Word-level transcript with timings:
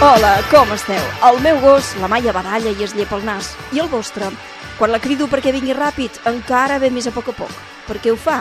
Hola, 0.00 0.38
com 0.48 0.70
esteu? 0.72 1.02
El 1.28 1.42
meu 1.44 1.58
gos, 1.60 1.90
la 2.00 2.08
Maia 2.08 2.32
baralla 2.32 2.70
i 2.72 2.84
es 2.86 2.94
llepa 2.96 3.18
el 3.18 3.24
nas. 3.28 3.50
I 3.76 3.82
el 3.82 3.88
vostre? 3.92 4.30
Quan 4.78 4.94
la 4.94 5.00
crido 5.04 5.26
perquè 5.28 5.52
vingui 5.52 5.74
ràpid, 5.76 6.22
encara 6.30 6.78
ve 6.80 6.88
més 6.88 7.04
a 7.04 7.12
poc 7.12 7.28
a 7.28 7.34
poc. 7.36 7.52
Per 7.84 7.98
què 8.00 8.08
ho 8.08 8.16
fa? 8.16 8.38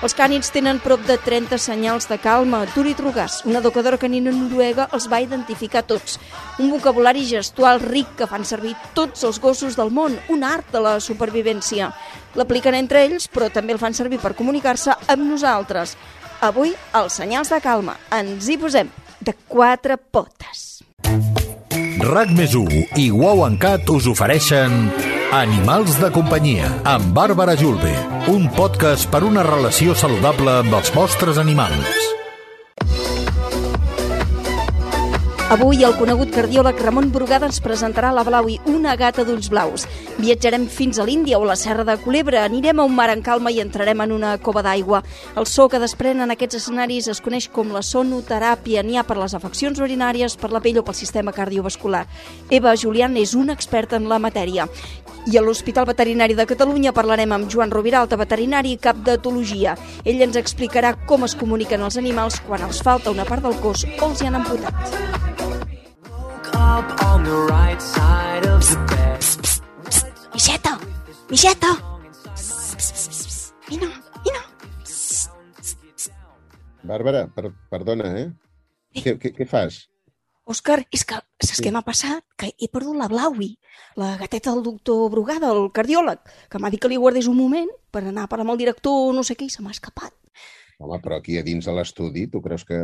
Els 0.00 0.16
cànids 0.16 0.48
tenen 0.54 0.80
prop 0.80 1.04
de 1.04 1.18
30 1.20 1.60
senyals 1.60 2.08
de 2.08 2.16
calma. 2.16 2.62
Turi 2.72 2.96
Trugas, 2.96 3.42
una 3.44 3.60
educadora 3.60 4.00
canina 4.00 4.32
noruega, 4.32 4.88
els 4.96 5.10
va 5.12 5.20
identificar 5.20 5.84
tots. 5.84 6.16
Un 6.56 6.72
vocabulari 6.72 7.28
gestual 7.28 7.84
ric 7.84 8.16
que 8.16 8.30
fan 8.32 8.48
servir 8.48 8.72
tots 8.96 9.28
els 9.28 9.36
gossos 9.36 9.76
del 9.76 9.92
món, 9.92 10.16
un 10.32 10.48
art 10.48 10.72
de 10.72 10.80
la 10.80 10.96
supervivència. 10.96 11.92
L'apliquen 12.40 12.80
entre 12.80 13.04
ells, 13.04 13.28
però 13.28 13.52
també 13.52 13.76
el 13.76 13.84
fan 13.84 13.92
servir 13.92 14.16
per 14.24 14.32
comunicar-se 14.32 14.96
amb 15.12 15.28
nosaltres. 15.28 15.92
Avui, 16.40 16.72
els 16.96 17.20
senyals 17.20 17.52
de 17.52 17.60
calma. 17.60 18.00
Ens 18.16 18.48
hi 18.48 18.56
posem 18.56 18.88
de 19.20 19.36
quatre 19.44 20.00
potes. 20.00 20.71
RAC 22.02 22.32
més 22.36 22.54
i 22.98 23.10
Wow 23.10 23.44
Cat 23.62 23.88
us 23.94 24.08
ofereixen 24.10 24.90
Animals 25.32 25.96
de 25.96 26.10
companyia 26.12 26.68
amb 26.84 27.14
Bàrbara 27.16 27.54
Julve, 27.56 27.92
un 28.28 28.50
podcast 28.52 29.08
per 29.08 29.22
una 29.24 29.46
relació 29.46 29.96
saludable 29.96 30.58
amb 30.60 30.76
els 30.76 30.92
vostres 30.92 31.40
animals. 31.40 32.21
Avui 35.52 35.82
el 35.84 35.92
conegut 35.98 36.30
cardiòleg 36.32 36.78
Ramon 36.80 37.10
Brugada 37.12 37.44
ens 37.44 37.58
presentarà 37.60 38.08
la 38.16 38.22
Blaui, 38.24 38.54
una 38.72 38.94
gata 38.96 39.20
d'ulls 39.28 39.50
blaus. 39.52 39.82
Viatjarem 40.16 40.62
fins 40.72 40.96
a 40.96 41.04
l'Índia 41.04 41.36
o 41.36 41.44
la 41.44 41.58
Serra 41.60 41.84
de 41.84 41.98
Culebra, 42.00 42.46
anirem 42.46 42.80
a 42.80 42.86
un 42.88 42.94
mar 42.96 43.10
en 43.12 43.20
calma 43.20 43.52
i 43.52 43.60
entrarem 43.60 44.00
en 44.00 44.14
una 44.16 44.30
cova 44.40 44.62
d'aigua. 44.64 45.02
El 45.36 45.44
so 45.44 45.66
que 45.68 45.82
desprenen 45.82 46.32
aquests 46.32 46.56
escenaris 46.62 47.10
es 47.12 47.20
coneix 47.20 47.50
com 47.52 47.68
la 47.68 47.82
sonoteràpia. 47.84 48.80
N'hi 48.80 48.96
ha 48.96 49.04
per 49.04 49.18
les 49.20 49.36
afeccions 49.36 49.76
urinàries, 49.76 50.38
per 50.40 50.54
la 50.56 50.62
pell 50.64 50.80
o 50.80 50.86
pel 50.88 50.96
sistema 50.96 51.36
cardiovascular. 51.36 52.06
Eva 52.48 52.72
Julián 52.72 53.20
és 53.20 53.36
una 53.36 53.52
experta 53.52 54.00
en 54.00 54.08
la 54.08 54.22
matèria. 54.24 54.70
I 55.28 55.36
a 55.36 55.44
l'Hospital 55.44 55.84
Veterinari 55.84 56.32
de 56.32 56.48
Catalunya 56.48 56.96
parlarem 56.96 57.36
amb 57.36 57.52
Joan 57.52 57.70
Rovira, 57.76 58.06
veterinari 58.08 58.72
i 58.72 58.80
cap 58.80 59.04
d'etologia. 59.04 59.76
Ell 60.02 60.24
ens 60.24 60.40
explicarà 60.40 60.96
com 61.04 61.28
es 61.28 61.36
comuniquen 61.36 61.84
els 61.84 62.00
animals 62.00 62.40
quan 62.48 62.64
els 62.64 62.80
falta 62.80 63.12
una 63.12 63.28
part 63.28 63.44
del 63.44 63.60
cos 63.60 63.84
o 64.00 64.08
els 64.08 64.22
hi 64.22 64.32
han 64.32 64.40
amputat 64.40 65.41
Micheta! 70.32 70.78
Micheta! 71.30 71.70
Vine, 73.68 73.88
vine. 74.24 74.40
Bàrbara, 76.82 77.26
per, 77.30 77.52
perdona, 77.70 78.08
eh? 78.18 78.26
eh? 78.94 79.02
Què, 79.04 79.14
què, 79.20 79.32
què 79.36 79.46
fas? 79.46 79.82
Òscar, 80.48 80.80
és 80.90 81.04
que 81.06 81.20
saps 81.20 81.60
sí. 81.60 81.62
què 81.62 81.70
m'ha 81.70 81.84
passat? 81.86 82.24
Que 82.36 82.50
he 82.58 82.68
perdut 82.72 82.98
la 82.98 83.06
Blaui, 83.12 83.52
la 84.00 84.16
gateta 84.18 84.50
del 84.50 84.64
doctor 84.66 85.06
Brugada, 85.12 85.52
el 85.54 85.70
cardiòleg, 85.74 86.18
que 86.50 86.58
m'ha 86.58 86.72
dit 86.74 86.82
que 86.82 86.90
li 86.90 86.98
guardés 86.98 87.30
un 87.30 87.38
moment 87.38 87.70
per 87.94 88.02
anar 88.02 88.26
a 88.26 88.32
parlar 88.32 88.48
amb 88.48 88.56
el 88.56 88.64
director 88.64 89.14
no 89.14 89.22
sé 89.22 89.38
què 89.38 89.46
i 89.46 89.54
se 89.54 89.62
m'ha 89.62 89.74
escapat. 89.76 90.10
Home, 90.82 90.98
però 91.02 91.18
aquí 91.20 91.38
a 91.38 91.44
dins 91.46 91.68
de 91.68 91.74
l'estudi, 91.76 92.26
tu 92.30 92.42
creus 92.44 92.66
que... 92.68 92.78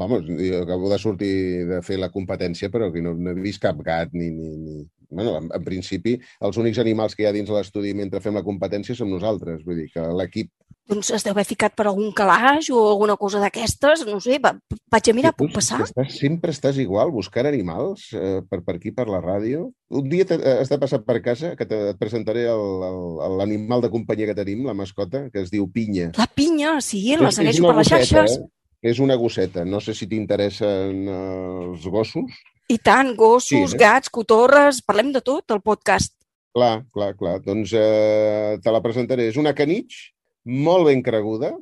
Vamos, 0.00 0.24
jo 0.26 0.62
acabo 0.64 0.88
de 0.90 0.98
sortir 0.98 1.34
de 1.68 1.82
fer 1.84 1.98
la 2.00 2.08
competència, 2.12 2.70
però 2.72 2.88
aquí 2.88 3.02
no, 3.04 3.12
no 3.14 3.34
he 3.34 3.42
vist 3.44 3.62
cap 3.62 3.80
gat 3.86 4.16
ni... 4.16 4.30
ni, 4.34 4.56
ni... 4.56 4.80
Bueno, 5.10 5.34
en, 5.40 5.48
en 5.50 5.62
principi, 5.66 6.14
els 6.46 6.58
únics 6.62 6.78
animals 6.78 7.16
que 7.16 7.24
hi 7.24 7.28
ha 7.28 7.34
dins 7.34 7.50
l'estudi 7.50 7.90
mentre 7.98 8.22
fem 8.22 8.36
la 8.38 8.46
competència 8.46 8.94
som 8.94 9.10
nosaltres. 9.10 9.64
Vull 9.66 9.82
dir 9.82 9.88
que 9.90 10.04
l'equip 10.14 10.52
doncs 10.90 11.10
es 11.14 11.24
deu 11.24 11.34
haver 11.34 11.46
ficat 11.46 11.74
per 11.78 11.86
algun 11.86 12.10
calaix 12.16 12.70
o 12.74 12.80
alguna 12.90 13.16
cosa 13.20 13.40
d'aquestes, 13.42 14.04
no 14.08 14.18
sé, 14.22 14.38
va, 14.42 14.54
vaig 14.90 15.10
a 15.10 15.14
mirar, 15.14 15.32
puc 15.38 15.52
passar? 15.54 15.80
Estàs, 15.84 16.16
sempre 16.18 16.54
estàs 16.54 16.80
igual, 16.82 17.12
buscant 17.14 17.48
animals 17.50 18.08
eh, 18.16 18.40
per, 18.48 18.62
per 18.66 18.76
aquí, 18.78 18.94
per 18.96 19.06
la 19.10 19.22
ràdio. 19.22 19.68
Un 19.90 20.08
dia 20.10 20.26
has 20.26 20.70
de 20.70 20.78
passar 20.82 21.02
per 21.06 21.20
casa, 21.22 21.54
que 21.58 21.66
te, 21.66 21.80
et 21.92 22.00
presentaré 22.00 22.46
l'animal 22.50 23.84
de 23.84 23.90
companyia 23.92 24.30
que 24.30 24.38
tenim, 24.38 24.64
la 24.66 24.76
mascota, 24.76 25.28
que 25.30 25.44
es 25.44 25.52
diu 25.54 25.68
Pinya. 25.70 26.10
La 26.18 26.26
Pinya, 26.26 26.78
sí, 26.84 27.04
la 27.18 27.32
segueixo 27.34 27.66
per 27.68 27.76
les 27.80 27.92
xarxes. 27.94 28.38
Eh? 28.38 28.48
És 28.90 29.00
una 29.02 29.18
gosseta. 29.20 29.66
No 29.68 29.78
sé 29.84 29.92
si 29.92 30.08
t'interessen 30.08 31.02
eh, 31.04 31.18
els 31.66 31.84
gossos. 31.92 32.38
I 32.70 32.78
tant, 32.78 33.12
gossos, 33.18 33.74
sí, 33.74 33.76
eh? 33.76 33.78
gats, 33.78 34.10
cotorres, 34.14 34.80
parlem 34.86 35.10
de 35.12 35.22
tot, 35.26 35.44
el 35.52 35.60
podcast. 35.60 36.14
Clar, 36.56 36.80
clar, 36.94 37.12
clar. 37.18 37.36
Doncs 37.44 37.74
eh, 37.76 38.56
te 38.62 38.72
la 38.72 38.80
presentaré. 38.82 39.28
És 39.30 39.38
una 39.38 39.52
canitx 39.54 40.08
molt 40.44 40.88
ben 40.88 41.02
creguda 41.02 41.52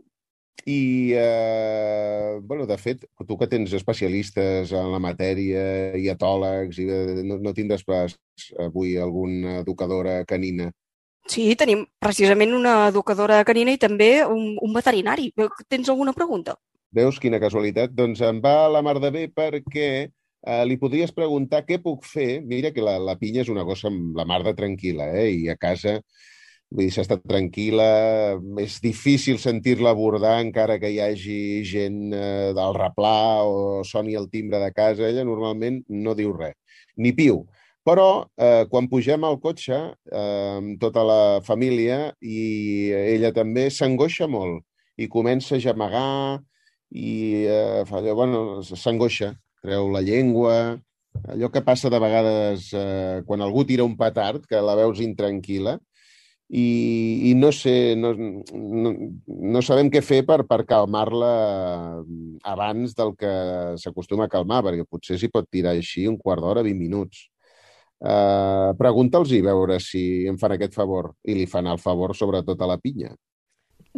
i, 0.69 1.12
eh, 1.15 2.39
bueno, 2.43 2.66
de 2.66 2.77
fet, 2.78 3.06
tu 3.27 3.39
que 3.39 3.47
tens 3.49 3.72
especialistes 3.72 4.72
en 4.72 4.91
la 4.93 5.00
matèria 5.00 5.94
i 5.97 6.11
etòlegs, 6.12 6.81
i 6.83 6.89
eh, 6.93 7.22
no, 7.25 7.39
no 7.41 7.55
tindràs 7.56 7.84
pas 7.87 8.19
avui 8.61 8.99
alguna 8.99 9.61
educadora 9.62 10.21
canina? 10.28 10.69
Sí, 11.28 11.44
tenim 11.61 11.84
precisament 12.00 12.55
una 12.56 12.89
educadora 12.89 13.43
canina 13.44 13.72
i 13.72 13.81
també 13.81 14.25
un, 14.25 14.56
un 14.65 14.77
veterinari. 14.77 15.31
Tens 15.69 15.89
alguna 15.89 16.15
pregunta? 16.16 16.56
Veus 16.93 17.19
quina 17.21 17.41
casualitat? 17.41 17.93
Doncs 17.93 18.22
em 18.25 18.41
va 18.45 18.69
la 18.72 18.81
mar 18.84 18.97
de 19.00 19.10
bé 19.12 19.27
perquè 19.28 19.91
eh, 20.09 20.65
li 20.65 20.78
podries 20.81 21.12
preguntar 21.12 21.66
què 21.69 21.81
puc 21.84 22.06
fer. 22.09 22.41
Mira 22.41 22.72
que 22.72 22.84
la, 22.84 22.97
la 22.99 23.19
pinya 23.21 23.45
és 23.45 23.53
una 23.53 23.66
gossa 23.69 23.93
amb 23.93 24.16
la 24.16 24.25
mar 24.28 24.41
de 24.47 24.56
tranquil·la, 24.56 25.10
eh? 25.21 25.31
i 25.45 25.49
a 25.53 25.56
casa 25.60 25.99
Vull 26.69 26.84
dir, 26.84 26.93
s'ha 26.93 27.17
tranquil·la, 27.17 27.84
és 28.61 28.75
difícil 28.84 29.39
sentir-la 29.41 29.95
abordar 29.95 30.34
encara 30.43 30.77
que 30.81 30.91
hi 30.93 30.99
hagi 31.01 31.39
gent 31.65 32.12
eh, 32.12 32.51
del 32.56 32.75
replà 32.77 33.41
o 33.49 33.84
soni 33.89 34.19
el 34.21 34.29
timbre 34.29 34.61
de 34.61 34.69
casa. 34.77 35.07
Ella 35.09 35.25
normalment 35.25 35.81
no 35.89 36.12
diu 36.19 36.34
res, 36.37 36.59
ni 37.01 37.15
piu. 37.17 37.47
Però 37.89 38.27
eh, 38.37 38.67
quan 38.69 38.91
pugem 38.93 39.25
al 39.25 39.39
cotxe, 39.41 39.78
eh, 40.12 40.59
amb 40.59 40.77
tota 40.83 41.07
la 41.09 41.23
família, 41.47 42.12
i 42.21 42.93
ella 43.15 43.33
també 43.33 43.71
s'angoixa 43.73 44.28
molt 44.28 44.61
i 45.01 45.09
comença 45.09 45.57
a 45.57 45.62
gemegar 45.62 46.43
i 46.93 47.47
eh, 47.49 47.84
fa 47.89 48.03
allò, 48.03 48.12
bueno, 48.19 48.43
s'angoixa, 48.61 49.33
treu 49.65 49.89
la 49.95 50.05
llengua, 50.05 50.77
allò 51.33 51.49
que 51.49 51.65
passa 51.65 51.89
de 51.89 52.01
vegades 52.03 52.69
eh, 52.77 53.23
quan 53.25 53.41
algú 53.41 53.65
tira 53.65 53.89
un 53.89 53.97
petard, 53.97 54.45
que 54.45 54.61
la 54.61 54.77
veus 54.77 55.01
intranquil·la, 55.01 55.78
i, 56.48 57.31
i 57.31 57.34
no 57.36 57.50
sé, 57.53 57.94
no, 57.97 58.14
no, 58.16 58.92
no 59.28 59.62
sabem 59.64 59.91
què 59.92 60.00
fer 60.00 60.22
per, 60.28 60.41
per 60.48 60.62
calmar-la 60.69 61.32
abans 62.48 62.94
del 62.97 63.12
que 63.20 63.32
s'acostuma 63.81 64.28
a 64.28 64.32
calmar, 64.32 64.62
perquè 64.64 64.86
potser 64.88 65.19
s'hi 65.20 65.28
pot 65.32 65.48
tirar 65.53 65.76
així 65.76 66.06
un 66.09 66.16
quart 66.16 66.41
d'hora, 66.44 66.64
20 66.64 66.81
minuts. 66.81 67.26
Uh, 67.98 68.72
Pregunta'ls 68.78 69.32
i 69.34 69.42
veure 69.44 69.76
si 69.82 70.25
em 70.31 70.38
fan 70.41 70.54
aquest 70.56 70.76
favor, 70.78 71.12
i 71.28 71.36
li 71.36 71.48
fan 71.50 71.69
el 71.69 71.81
favor 71.82 72.16
sobretot 72.16 72.62
a 72.62 72.70
la 72.70 72.78
pinya. 72.80 73.12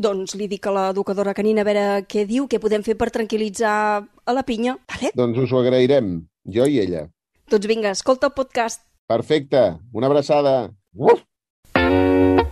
Doncs 0.01 0.35
li 0.39 0.47
dic 0.51 0.67
a 0.67 0.75
l'educadora 0.75 1.35
canina 1.37 1.63
a 1.63 1.69
veure 1.69 1.87
què 2.09 2.25
diu, 2.27 2.49
què 2.51 2.59
podem 2.63 2.83
fer 2.83 2.97
per 2.99 3.11
tranquil·litzar 3.15 3.79
a 4.01 4.35
la 4.35 4.47
pinya. 4.47 4.79
Vale? 4.91 5.15
Doncs 5.15 5.43
us 5.45 5.53
ho 5.55 5.63
agrairem, 5.63 6.17
jo 6.51 6.67
i 6.67 6.81
ella. 6.83 7.07
Doncs 7.51 7.71
vinga, 7.71 7.95
escolta 7.95 8.31
el 8.31 8.35
podcast. 8.35 8.83
Perfecte, 9.11 9.67
una 9.93 10.11
abraçada. 10.11 10.71
Uf! 10.95 11.27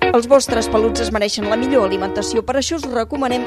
Els 0.09 0.25
vostres 0.25 0.67
peluts 0.73 1.03
es 1.05 1.11
mereixen 1.13 1.45
la 1.51 1.57
millor 1.61 1.85
alimentació, 1.85 2.41
per 2.47 2.57
això 2.59 2.79
us 2.79 2.87
recomanem 2.89 3.45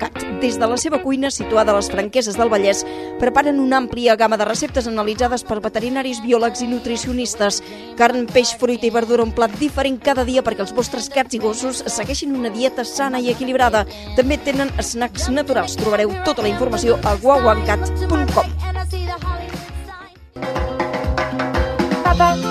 Cat. 0.00 0.16
Des 0.40 0.56
de 0.58 0.66
la 0.66 0.76
seva 0.80 0.98
cuina, 1.02 1.30
situada 1.30 1.72
a 1.72 1.76
les 1.76 1.90
franqueses 1.90 2.36
del 2.38 2.48
Vallès, 2.48 2.84
preparen 3.20 3.60
una 3.60 3.76
àmplia 3.78 4.16
gamma 4.16 4.38
de 4.38 4.46
receptes 4.48 4.86
analitzades 4.86 5.44
per 5.44 5.60
veterinaris, 5.60 6.22
biòlegs 6.24 6.62
i 6.62 6.68
nutricionistes. 6.68 7.62
Carn, 7.96 8.26
peix, 8.26 8.54
fruita 8.56 8.86
i 8.86 8.90
verdura, 8.90 9.22
un 9.22 9.32
plat 9.32 9.52
diferent 9.60 10.00
cada 10.00 10.24
dia 10.24 10.42
perquè 10.42 10.64
els 10.64 10.72
vostres 10.72 11.10
cats 11.12 11.34
i 11.34 11.38
gossos 11.38 11.84
segueixin 11.86 12.34
una 12.34 12.50
dieta 12.50 12.84
sana 12.84 13.20
i 13.20 13.28
equilibrada. 13.30 13.84
També 14.16 14.38
tenen 14.38 14.72
snacks 14.80 15.28
naturals. 15.28 15.76
Trobareu 15.76 16.14
tota 16.24 16.42
la 16.42 16.48
informació 16.48 16.96
a 17.04 17.16
guauancat.com. 17.20 18.56
Papa! 22.04 22.49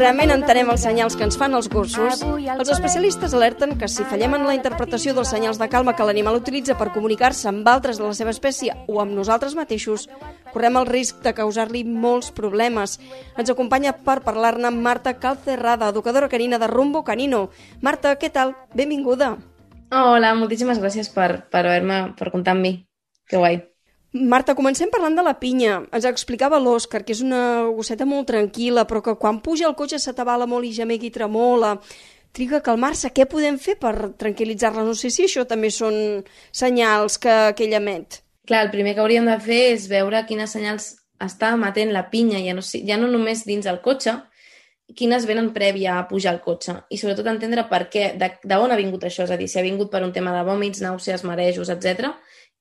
Realment 0.00 0.32
entenem 0.34 0.68
els 0.72 0.82
senyals 0.84 1.14
que 1.16 1.24
ens 1.26 1.36
fan 1.40 1.54
els 1.56 1.68
gossos, 1.72 2.22
els 2.22 2.70
especialistes 2.72 3.34
alerten 3.36 3.76
que 3.80 3.88
si 3.88 4.04
fallem 4.08 4.34
en 4.36 4.46
la 4.48 4.54
interpretació 4.56 5.14
dels 5.16 5.30
senyals 5.32 5.60
de 5.60 5.68
calma 5.72 5.94
que 5.96 6.04
l'animal 6.06 6.38
utilitza 6.40 6.76
per 6.78 6.90
comunicar-se 6.94 7.48
amb 7.48 7.68
altres 7.70 8.00
de 8.00 8.04
la 8.04 8.16
seva 8.18 8.34
espècie 8.34 8.74
o 8.88 9.00
amb 9.02 9.14
nosaltres 9.16 9.54
mateixos, 9.58 10.08
correm 10.52 10.80
el 10.80 10.88
risc 10.90 11.22
de 11.24 11.34
causar-li 11.36 11.84
molts 11.84 12.32
problemes. 12.34 12.98
Ens 13.38 13.52
acompanya 13.52 13.94
per 13.96 14.20
parlar-ne 14.26 14.72
Marta 14.74 15.16
Calcerrada, 15.20 15.92
educadora 15.94 16.28
canina 16.32 16.58
de 16.58 16.68
Rumbo 16.72 17.04
Canino. 17.04 17.48
Marta, 17.80 18.16
què 18.18 18.32
tal? 18.32 18.56
Benvinguda. 18.74 19.36
Hola, 19.94 20.34
moltíssimes 20.34 20.82
gràcies 20.82 21.12
per, 21.14 21.46
per 21.46 21.64
haver-me, 21.64 22.02
per 22.18 22.32
comptar 22.34 22.56
amb 22.56 22.66
mi. 22.66 22.76
Que 23.30 23.38
guai. 23.38 23.62
Marta, 24.16 24.54
comencem 24.56 24.90
parlant 24.92 25.16
de 25.18 25.22
la 25.26 25.36
pinya. 25.40 25.80
Ens 25.94 26.06
explicava 26.08 26.60
l'Òscar 26.62 27.02
que 27.04 27.14
és 27.14 27.22
una 27.24 27.66
gosseta 27.76 28.06
molt 28.08 28.30
tranquil·la, 28.30 28.86
però 28.88 29.02
que 29.04 29.16
quan 29.20 29.40
puja 29.44 29.66
el 29.68 29.76
cotxe 29.78 30.00
s'atabala 30.02 30.48
molt 30.48 30.68
i 30.68 30.74
gemega 30.76 31.08
i 31.08 31.12
tremola. 31.14 31.76
Triga 32.36 32.60
a 32.60 32.64
calmar-se. 32.64 33.12
Què 33.16 33.26
podem 33.30 33.58
fer 33.60 33.76
per 33.80 34.12
tranquil·litzar-la? 34.20 34.84
No 34.84 34.94
sé 34.94 35.10
si 35.10 35.24
això 35.26 35.46
també 35.48 35.70
són 35.72 36.22
senyals 36.52 37.18
que, 37.18 37.36
que 37.56 37.66
ella 37.68 37.80
emet. 37.82 38.20
Clar, 38.46 38.66
el 38.66 38.72
primer 38.72 38.94
que 38.94 39.02
hauríem 39.02 39.26
de 39.26 39.36
fer 39.42 39.62
és 39.72 39.88
veure 39.90 40.22
quines 40.28 40.52
senyals 40.52 40.94
està 41.22 41.54
emetent 41.56 41.92
la 41.94 42.06
pinya, 42.12 42.38
ja 42.44 42.54
no, 42.54 42.62
ja 42.62 42.98
no 43.00 43.08
només 43.10 43.46
dins 43.48 43.66
el 43.66 43.80
cotxe, 43.84 44.18
quines 44.94 45.26
venen 45.26 45.52
prèvia 45.54 45.98
a 45.98 46.06
pujar 46.08 46.34
al 46.34 46.42
cotxe? 46.44 46.76
I 46.90 46.98
sobretot 47.00 47.26
entendre 47.26 47.66
per 47.70 47.88
què, 47.90 48.12
d'on 48.44 48.70
ha 48.72 48.78
vingut 48.78 49.04
això, 49.04 49.24
és 49.26 49.34
a 49.34 49.38
dir, 49.40 49.48
si 49.50 49.58
ha 49.58 49.66
vingut 49.66 49.90
per 49.90 50.04
un 50.06 50.12
tema 50.14 50.34
de 50.36 50.44
vòmits, 50.46 50.84
nàusees, 50.84 51.24
marejos, 51.26 51.72
etc 51.72 52.12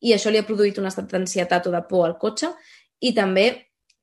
i 0.01 0.13
això 0.13 0.31
li 0.31 0.39
ha 0.39 0.48
produït 0.48 0.77
un 0.81 0.89
estat 0.89 1.12
d'ansietat 1.12 1.68
o 1.69 1.74
de 1.74 1.81
por 1.89 2.06
al 2.07 2.18
cotxe 2.22 2.51
i 3.01 3.13
també 3.16 3.48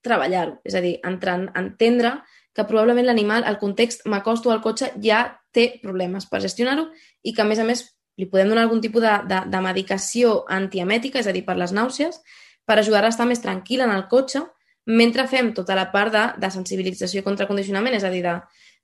treballar-ho, 0.02 0.58
és 0.66 0.74
a 0.74 0.82
dir, 0.82 0.96
entrant, 1.06 1.46
entendre 1.58 2.16
que 2.52 2.66
probablement 2.68 3.06
l'animal, 3.06 3.46
el 3.48 3.58
context, 3.60 4.06
m'acosto 4.10 4.50
al 4.50 4.60
cotxe, 4.64 4.90
ja 5.04 5.24
té 5.54 5.68
problemes 5.82 6.26
per 6.28 6.42
gestionar-ho 6.42 6.88
i 7.22 7.32
que, 7.32 7.44
a 7.44 7.48
més 7.48 7.60
a 7.62 7.66
més, 7.68 7.84
li 8.18 8.26
podem 8.28 8.50
donar 8.50 8.66
algun 8.66 8.82
tipus 8.82 9.04
de, 9.04 9.12
de, 9.30 9.38
de 9.52 9.60
medicació 9.64 10.42
antiemètica, 10.50 11.22
és 11.22 11.28
a 11.30 11.36
dir, 11.36 11.44
per 11.46 11.56
les 11.60 11.72
nàusees, 11.72 12.18
per 12.66 12.78
ajudar 12.78 13.04
a 13.06 13.12
estar 13.12 13.28
més 13.30 13.40
tranquil·la 13.44 13.86
en 13.88 13.94
el 13.94 14.08
cotxe 14.10 14.42
mentre 14.86 15.26
fem 15.30 15.52
tota 15.54 15.76
la 15.78 15.88
part 15.92 16.12
de, 16.12 16.24
de 16.42 16.50
sensibilització 16.50 17.22
contra 17.22 17.46
condicionament, 17.46 17.96
és 17.96 18.04
a 18.04 18.10
dir, 18.10 18.22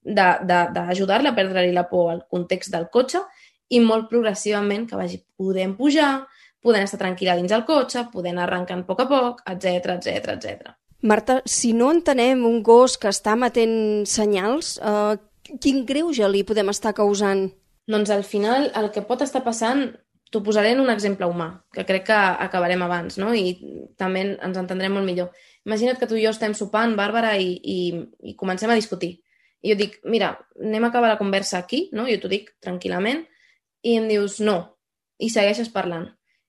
d'ajudar-la 0.03 1.33
a 1.33 1.37
perdre-li 1.37 1.73
la 1.75 1.89
por 1.91 2.13
al 2.13 2.25
context 2.31 2.73
del 2.75 2.89
cotxe 2.93 3.25
i 3.69 3.81
molt 3.85 4.09
progressivament 4.09 4.87
que 4.89 4.97
vagi 4.97 5.21
podent 5.37 5.75
pujar, 5.77 6.27
podent 6.63 6.87
estar 6.87 7.01
tranquil·la 7.03 7.37
dins 7.39 7.53
el 7.53 7.67
cotxe, 7.69 8.07
podent 8.13 8.39
arrencar 8.39 8.79
a 8.79 8.85
poc 8.87 9.05
a 9.05 9.09
poc, 9.11 9.43
etc 9.47 9.97
etc 9.99 10.35
etc. 10.37 10.75
Marta, 11.03 11.43
si 11.47 11.73
no 11.73 11.93
entenem 11.95 12.43
un 12.47 12.63
gos 12.67 12.97
que 12.99 13.11
està 13.13 13.37
matent 13.39 14.05
senyals, 14.07 14.79
eh, 14.83 15.15
quin 15.63 15.85
greuge 15.87 16.27
li 16.29 16.43
podem 16.45 16.71
estar 16.73 16.95
causant? 16.95 17.49
Doncs 17.89 18.11
al 18.11 18.25
final 18.27 18.71
el 18.77 18.91
que 18.91 19.05
pot 19.07 19.23
estar 19.23 19.45
passant 19.45 19.87
t'ho 20.31 20.43
posaré 20.45 20.75
en 20.75 20.83
un 20.83 20.91
exemple 20.93 21.27
humà, 21.27 21.49
que 21.73 21.87
crec 21.89 22.09
que 22.11 22.17
acabarem 22.17 22.83
abans, 22.85 23.17
no? 23.21 23.31
I 23.33 23.55
també 23.97 24.25
ens 24.35 24.59
entendrem 24.61 24.93
molt 24.93 25.09
millor. 25.09 25.31
Imagina't 25.69 26.01
que 26.01 26.09
tu 26.09 26.17
i 26.17 26.25
jo 26.25 26.33
estem 26.33 26.55
sopant, 26.57 26.95
Bàrbara, 26.97 27.35
i, 27.37 27.53
i, 27.61 27.79
i 28.31 28.35
comencem 28.41 28.71
a 28.73 28.77
discutir. 28.79 29.19
I 29.61 29.75
jo 29.75 29.77
dic, 29.77 29.99
mira, 30.09 30.33
anem 30.63 30.87
a 30.87 30.89
acabar 30.89 31.11
la 31.13 31.19
conversa 31.21 31.59
aquí, 31.59 31.89
no? 31.93 32.07
Jo 32.09 32.17
t'ho 32.23 32.31
dic 32.33 32.55
tranquil·lament, 32.65 33.25
i 33.85 33.99
em 34.01 34.07
dius, 34.09 34.39
no, 34.41 34.59
i 35.21 35.29
segueixes 35.35 35.69
parlant. 35.75 36.09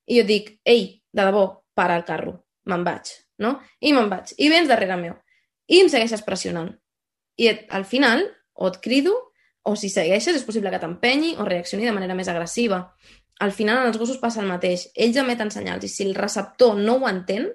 I 0.10 0.22
jo 0.22 0.28
dic, 0.30 0.54
ei, 0.64 1.02
de 1.12 1.26
debò, 1.26 1.46
para 1.76 1.98
el 2.00 2.06
carro, 2.08 2.36
me'n 2.70 2.86
vaig, 2.88 3.12
no? 3.44 3.58
I 3.84 3.92
me'n 3.96 4.10
vaig. 4.12 4.34
I 4.38 4.50
vens 4.52 4.72
darrere 4.72 4.98
meu. 5.00 5.18
I 5.68 5.84
em 5.84 5.90
segueixes 5.92 6.24
pressionant. 6.26 6.72
I 7.40 7.52
et, 7.52 7.66
al 7.76 7.86
final, 7.88 8.26
o 8.56 8.68
et 8.72 8.80
crido, 8.84 9.16
o 9.68 9.76
si 9.76 9.90
segueixes 9.92 10.36
és 10.40 10.46
possible 10.48 10.72
que 10.72 10.80
t'empenyi 10.82 11.36
o 11.40 11.46
reaccioni 11.48 11.88
de 11.88 11.96
manera 11.96 12.16
més 12.18 12.32
agressiva. 12.32 12.82
Al 13.44 13.52
final, 13.56 13.82
en 13.82 13.92
els 13.92 14.00
gossos 14.00 14.20
passa 14.20 14.42
el 14.44 14.50
mateix. 14.50 14.90
Ells 14.96 15.20
emeten 15.20 15.52
senyals 15.52 15.86
i 15.88 15.92
si 15.92 16.08
el 16.08 16.16
receptor 16.16 16.80
no 16.80 16.98
ho 17.00 17.08
entén, 17.10 17.48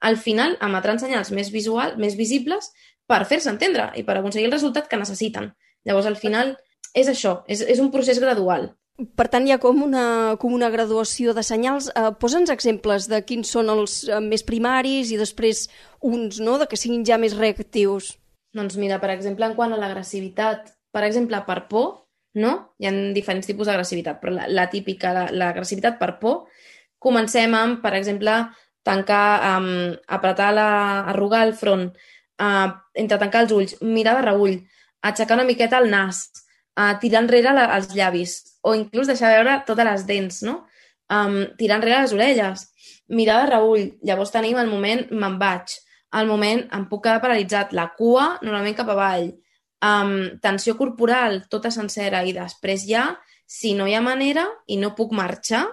al 0.00 0.16
final 0.16 0.56
emetran 0.64 1.00
senyals 1.00 1.30
més 1.36 1.52
visual, 1.52 1.96
més 2.00 2.16
visibles 2.16 2.72
per 3.10 3.24
fer-se 3.28 3.50
entendre 3.52 3.90
i 3.98 4.04
per 4.06 4.16
aconseguir 4.18 4.48
el 4.48 4.56
resultat 4.56 4.88
que 4.88 4.98
necessiten. 5.00 5.52
Llavors, 5.84 6.08
al 6.08 6.18
final, 6.20 6.54
és 6.96 7.08
això, 7.08 7.40
és, 7.48 7.62
és 7.62 7.80
un 7.82 7.90
procés 7.92 8.20
gradual. 8.22 8.70
Per 9.16 9.26
tant, 9.32 9.46
hi 9.48 9.54
ha 9.54 9.60
com 9.60 9.78
una, 9.82 10.36
com 10.40 10.52
una 10.52 10.68
graduació 10.72 11.32
de 11.36 11.44
senyals. 11.46 11.88
Eh, 11.96 12.10
Posa'ns 12.20 12.52
exemples 12.52 13.08
de 13.08 13.22
quins 13.24 13.48
són 13.48 13.72
els 13.72 14.02
eh, 14.08 14.18
més 14.20 14.44
primaris 14.44 15.12
i 15.12 15.20
després 15.20 15.68
uns, 16.04 16.40
no?, 16.44 16.58
de 16.60 16.68
que 16.68 16.78
siguin 16.80 17.06
ja 17.08 17.16
més 17.20 17.36
reactius. 17.38 18.14
Doncs 18.56 18.76
mira, 18.80 18.98
per 19.00 19.12
exemple, 19.14 19.46
en 19.46 19.56
quant 19.56 19.72
a 19.72 19.78
l'agressivitat, 19.80 20.74
per 20.92 21.04
exemple, 21.06 21.40
per 21.46 21.62
por, 21.70 21.88
no? 22.40 22.52
Hi 22.78 22.90
ha 22.90 22.94
diferents 23.16 23.48
tipus 23.48 23.70
d'agressivitat, 23.70 24.20
però 24.20 24.34
la, 24.36 24.48
la 24.50 24.66
típica, 24.72 25.14
l'agressivitat 25.30 25.96
la, 25.96 26.00
per 26.02 26.18
por, 26.20 26.66
comencem 27.00 27.54
amb, 27.56 27.80
per 27.80 27.94
exemple, 27.96 28.36
tancar, 28.86 29.58
um, 29.58 29.96
apretar 30.08 30.52
la, 30.54 30.68
arrugar 31.12 31.44
el 31.46 31.54
front, 31.54 31.90
uh, 32.40 32.68
entre 32.94 33.18
tancar 33.20 33.44
els 33.44 33.54
ulls, 33.56 33.76
mirar 33.82 34.16
de 34.18 34.26
reull, 34.28 34.56
aixecar 35.02 35.38
una 35.38 35.48
miqueta 35.48 35.80
el 35.80 35.90
nas, 35.92 36.24
uh, 36.78 36.94
tirar 37.02 37.24
enrere 37.24 37.54
la, 37.56 37.68
els 37.76 37.92
llavis, 37.96 38.38
o 38.62 38.74
inclús 38.76 39.10
deixar 39.10 39.34
veure 39.36 39.60
totes 39.68 39.88
les 39.88 40.06
dents, 40.08 40.42
no? 40.46 40.64
Um, 41.10 41.42
tirar 41.58 41.80
enrere 41.80 42.02
les 42.04 42.14
orelles, 42.14 42.66
mirar 43.10 43.40
de 43.42 43.52
reull, 43.52 43.86
llavors 44.06 44.32
tenim 44.32 44.58
el 44.60 44.70
moment 44.70 45.06
me'n 45.10 45.38
vaig, 45.40 45.76
el 46.18 46.26
moment 46.26 46.64
em 46.74 46.86
puc 46.90 47.04
quedar 47.04 47.22
paralitzat, 47.22 47.74
la 47.76 47.88
cua 47.96 48.36
normalment 48.42 48.76
cap 48.78 48.88
avall, 48.90 49.28
um, 49.84 50.14
tensió 50.42 50.76
corporal 50.78 51.44
tota 51.50 51.70
sencera. 51.74 52.24
I 52.26 52.34
després 52.36 52.86
ja, 52.88 53.06
si 53.46 53.74
no 53.78 53.86
hi 53.86 53.94
ha 53.94 54.02
manera 54.04 54.46
i 54.66 54.78
no 54.80 54.94
puc 54.98 55.14
marxar, 55.16 55.64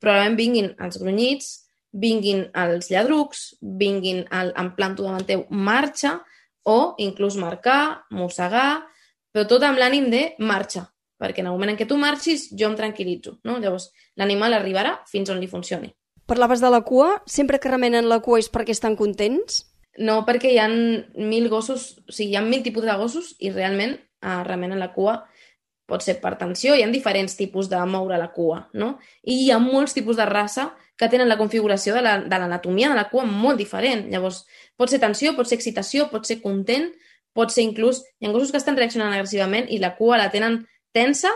probablement 0.00 0.38
vinguin 0.38 0.70
els 0.80 0.98
grunyits, 1.02 1.50
vinguin 1.92 2.46
els 2.54 2.90
lladrucs, 2.90 3.56
vinguin 3.60 4.24
el, 4.30 4.52
en 4.58 4.72
planto 4.76 5.06
davant 5.06 5.26
teu, 5.26 5.44
marxa, 5.50 6.20
o 6.64 6.94
inclús 6.98 7.38
marcar, 7.40 8.06
mossegar, 8.14 8.84
però 9.32 9.46
tot 9.48 9.64
amb 9.66 9.80
l'ànim 9.80 10.10
de 10.12 10.22
marxa, 10.38 10.84
perquè 11.20 11.42
en 11.42 11.50
el 11.50 11.56
moment 11.56 11.72
en 11.72 11.78
què 11.78 11.86
tu 11.88 11.98
marxis 11.98 12.48
jo 12.52 12.68
em 12.68 12.76
tranquil·litzo. 12.78 13.38
No? 13.46 13.58
Llavors, 13.62 13.90
l'animal 14.20 14.54
arribarà 14.58 14.98
fins 15.10 15.32
on 15.32 15.40
li 15.40 15.50
funcioni. 15.50 15.92
Parlaves 16.30 16.62
de 16.62 16.70
la 16.70 16.82
cua? 16.86 17.16
Sempre 17.26 17.58
que 17.58 17.72
remenen 17.72 18.08
la 18.08 18.20
cua 18.22 18.38
és 18.38 18.50
perquè 18.52 18.74
estan 18.76 18.94
contents? 18.98 19.64
No, 19.98 20.20
perquè 20.26 20.52
hi 20.52 20.60
ha 20.62 20.68
mil 20.70 21.48
gossos, 21.50 21.96
o 22.06 22.14
sigui, 22.14 22.30
hi 22.34 22.38
ha 22.38 22.44
mil 22.46 22.62
tipus 22.62 22.86
de 22.86 22.94
gossos 22.96 23.34
i 23.42 23.50
realment 23.50 23.96
eh, 23.98 24.42
remenen 24.46 24.78
la 24.78 24.92
cua 24.94 25.18
pot 25.90 26.04
ser 26.06 26.20
per 26.22 26.36
tensió, 26.38 26.76
hi 26.76 26.84
ha 26.84 26.90
diferents 26.92 27.34
tipus 27.38 27.68
de 27.70 27.80
moure 27.90 28.18
la 28.20 28.30
cua, 28.30 28.62
no? 28.78 28.94
I 29.26 29.40
hi 29.44 29.50
ha 29.50 29.58
molts 29.62 29.96
tipus 29.96 30.20
de 30.20 30.26
raça 30.28 30.70
que 31.00 31.08
tenen 31.08 31.30
la 31.30 31.38
configuració 31.40 31.94
de 31.96 32.02
l'anatomia 32.04 32.90
la, 32.90 32.92
de, 32.92 32.98
de 32.98 33.00
la 33.00 33.08
cua 33.08 33.24
molt 33.24 33.56
diferent. 33.56 34.04
Llavors, 34.12 34.42
pot 34.76 34.92
ser 34.92 35.00
tensió, 35.00 35.32
pot 35.36 35.48
ser 35.48 35.56
excitació, 35.56 36.10
pot 36.12 36.28
ser 36.28 36.42
content, 36.44 36.90
pot 37.32 37.52
ser 37.54 37.64
inclús... 37.64 38.02
Hi 38.20 38.28
ha 38.28 38.32
gossos 38.34 38.52
que 38.52 38.60
estan 38.60 38.76
reaccionant 38.76 39.14
agressivament 39.16 39.70
i 39.72 39.80
la 39.80 39.94
cua 39.96 40.18
la 40.20 40.28
tenen 40.34 40.60
tensa, 40.92 41.32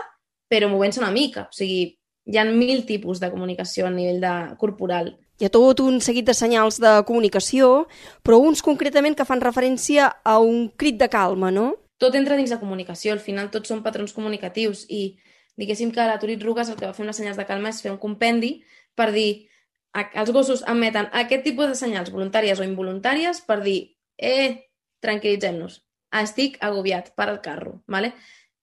però 0.51 0.69
movent-se 0.69 1.01
una 1.01 1.09
mica. 1.09 1.47
O 1.49 1.57
sigui, 1.57 1.95
hi 2.29 2.37
ha 2.37 2.45
mil 2.45 2.85
tipus 2.85 3.21
de 3.23 3.31
comunicació 3.33 3.87
a 3.89 3.93
nivell 3.93 4.21
de, 4.21 4.35
corporal. 4.61 5.15
Hi 5.41 5.49
ha 5.49 5.51
tot 5.51 5.81
un 5.81 5.97
seguit 5.97 6.29
de 6.29 6.37
senyals 6.37 6.77
de 6.83 6.93
comunicació, 7.09 7.87
però 8.21 8.37
uns 8.37 8.61
concretament 8.63 9.17
que 9.17 9.25
fan 9.25 9.41
referència 9.41 10.11
a 10.23 10.37
un 10.37 10.69
crit 10.77 11.01
de 11.01 11.09
calma, 11.09 11.49
no? 11.49 11.71
Tot 11.97 12.13
entra 12.19 12.37
dins 12.37 12.53
de 12.53 12.59
comunicació, 12.61 13.17
al 13.17 13.23
final 13.23 13.49
tots 13.49 13.73
són 13.73 13.81
patrons 13.83 14.13
comunicatius 14.13 14.85
i 14.93 15.15
diguéssim 15.57 15.89
que 15.95 16.05
la 16.05 16.19
Turit 16.21 16.43
Rugas 16.43 16.69
el 16.69 16.77
que 16.77 16.85
va 16.85 16.93
fer 16.93 17.05
unes 17.07 17.17
senyals 17.17 17.39
de 17.39 17.49
calma 17.49 17.73
és 17.73 17.81
fer 17.81 17.91
un 17.91 17.99
compendi 17.99 18.59
per 18.95 19.09
dir 19.15 19.47
els 19.95 20.31
gossos 20.35 20.63
emeten 20.67 21.07
aquest 21.13 21.45
tipus 21.45 21.71
de 21.71 21.77
senyals 21.79 22.11
voluntàries 22.11 22.59
o 22.59 22.67
involuntàries 22.67 23.41
per 23.47 23.61
dir, 23.63 23.95
eh, 24.17 24.67
tranquil·litzem-nos, 25.03 25.79
estic 26.21 26.57
agobiat 26.61 27.13
per 27.15 27.29
al 27.29 27.41
carro. 27.41 27.81
¿vale? 27.87 28.13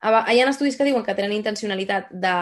Hi 0.02 0.40
ha 0.40 0.50
estudis 0.50 0.76
que 0.76 0.85
diuen 0.85 1.04
que 1.04 1.14
tenen 1.14 1.33
intencionalitat 1.33 2.11
de, 2.11 2.37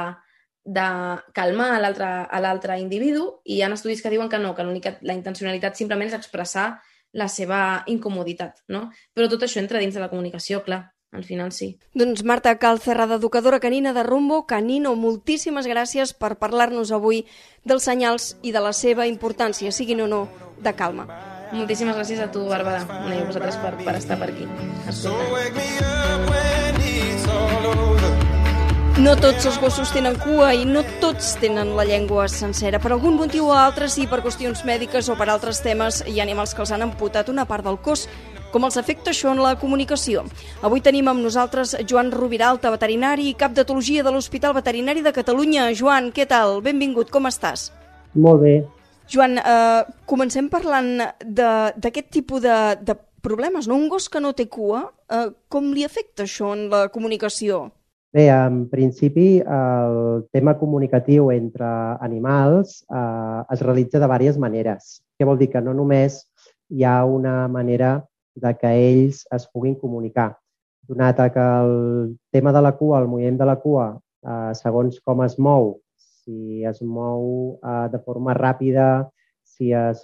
de 0.64 0.86
calmar 1.34 1.72
a 1.76 2.40
l'altre 2.40 2.78
individu 2.80 3.42
i 3.44 3.58
hi 3.58 3.62
ha 3.62 3.72
estudis 3.74 4.02
que 4.02 4.10
diuen 4.10 4.28
que 4.28 4.38
no, 4.38 4.54
que 4.54 4.96
la 5.00 5.14
intencionalitat 5.14 5.76
simplement 5.76 6.08
és 6.08 6.16
expressar 6.16 6.80
la 7.12 7.26
seva 7.28 7.82
incomoditat, 7.90 8.62
no? 8.68 8.88
Però 9.12 9.26
tot 9.28 9.42
això 9.42 9.58
entra 9.58 9.80
dins 9.82 9.94
de 9.94 10.00
la 10.00 10.08
comunicació, 10.08 10.62
clar 10.62 10.84
al 11.12 11.24
final 11.24 11.52
sí. 11.52 11.76
Doncs 11.94 12.22
Marta 12.24 12.56
Calcerrada, 12.58 13.16
educadora 13.16 13.60
canina 13.60 13.92
de 13.92 14.02
Rumbo 14.02 14.46
Canino, 14.46 14.94
moltíssimes 14.94 15.66
gràcies 15.66 16.14
per 16.14 16.36
parlar-nos 16.38 16.92
avui 16.94 17.24
dels 17.64 17.84
senyals 17.84 18.36
i 18.42 18.52
de 18.54 18.62
la 18.62 18.72
seva 18.72 19.08
importància, 19.10 19.72
siguin 19.72 20.06
o 20.06 20.06
no, 20.06 20.22
de 20.62 20.74
calma. 20.78 21.08
Moltíssimes 21.50 21.96
gràcies 21.98 22.22
a 22.22 22.30
tu, 22.30 22.46
Bàrbara, 22.46 22.84
i 23.10 23.18
a 23.18 23.26
vosaltres 23.26 23.58
per, 23.58 23.74
per 23.82 23.96
estar 23.98 24.20
per 24.20 24.30
aquí. 24.30 24.46
No 29.00 29.14
tots 29.16 29.46
els 29.48 29.56
gossos 29.58 29.90
tenen 29.94 30.18
cua 30.20 30.52
i 30.54 30.66
no 30.68 30.84
tots 31.00 31.32
tenen 31.40 31.72
la 31.74 31.86
llengua 31.88 32.28
sencera. 32.28 32.78
Per 32.78 32.92
algun 32.92 33.16
motiu 33.16 33.48
o 33.48 33.54
altre, 33.56 33.88
sí, 33.88 34.06
per 34.06 34.20
qüestions 34.22 34.62
mèdiques 34.68 35.08
o 35.08 35.16
per 35.18 35.26
altres 35.32 35.62
temes, 35.64 36.04
hi 36.06 36.20
ha 36.20 36.26
animals 36.26 36.52
que 36.54 36.62
els 36.62 36.70
han 36.70 36.84
amputat 36.86 37.32
una 37.32 37.48
part 37.48 37.66
del 37.66 37.80
cos 37.82 38.06
com 38.52 38.66
els 38.66 38.76
afecta 38.80 39.12
això 39.14 39.32
en 39.34 39.42
la 39.42 39.54
comunicació. 39.60 40.24
Avui 40.66 40.82
tenim 40.84 41.08
amb 41.10 41.22
nosaltres 41.24 41.76
Joan 41.88 42.12
Rubiralta, 42.14 42.72
veterinari 42.74 43.30
i 43.30 43.36
cap 43.38 43.54
d'etologia 43.56 44.04
de 44.06 44.12
l'Hospital 44.14 44.54
Veterinari 44.56 45.02
de 45.06 45.14
Catalunya. 45.14 45.70
Joan, 45.74 46.10
què 46.14 46.26
tal? 46.28 46.60
Benvingut, 46.64 47.10
com 47.10 47.30
estàs? 47.30 47.70
Molt 48.14 48.42
bé. 48.42 48.54
Joan, 49.10 49.38
eh, 49.38 49.82
comencem 50.06 50.48
parlant 50.48 51.00
d'aquest 51.24 52.10
tipus 52.14 52.42
de, 52.42 52.58
de 52.82 52.94
problemes, 53.22 53.66
no? 53.68 53.76
Un 53.76 53.88
gos 53.88 54.08
que 54.08 54.20
no 54.22 54.32
té 54.32 54.46
cua, 54.48 54.84
eh, 55.10 55.28
com 55.48 55.72
li 55.74 55.84
afecta 55.84 56.24
això 56.24 56.54
en 56.54 56.68
la 56.70 56.88
comunicació? 56.94 57.68
Bé, 58.12 58.26
en 58.26 58.64
principi, 58.66 59.38
el 59.38 60.24
tema 60.34 60.56
comunicatiu 60.58 61.30
entre 61.30 61.66
animals 62.02 62.80
eh, 62.90 63.42
es 63.54 63.62
realitza 63.62 64.00
de 64.00 64.06
diverses 64.06 64.38
maneres. 64.42 64.96
Què 65.14 65.26
vol 65.28 65.38
dir? 65.38 65.50
Que 65.52 65.62
no 65.62 65.74
només 65.78 66.24
hi 66.70 66.82
ha 66.82 67.04
una 67.06 67.46
manera 67.48 68.00
de 68.42 68.54
que 68.58 68.70
ells 68.90 69.24
es 69.36 69.46
puguin 69.52 69.76
comunicar. 69.78 70.32
Donat 70.88 71.20
que 71.34 71.46
el 71.62 72.18
tema 72.32 72.52
de 72.52 72.62
la 72.62 72.72
cua, 72.76 73.00
el 73.00 73.08
moviment 73.08 73.38
de 73.38 73.46
la 73.46 73.56
cua, 73.60 73.92
eh, 74.26 74.52
segons 74.58 74.98
com 75.06 75.22
es 75.24 75.38
mou, 75.38 75.76
si 75.96 76.64
es 76.66 76.82
mou 76.82 77.58
eh, 77.62 77.86
de 77.92 78.00
forma 78.04 78.34
ràpida, 78.34 79.08
si 79.44 79.72
es, 79.76 80.02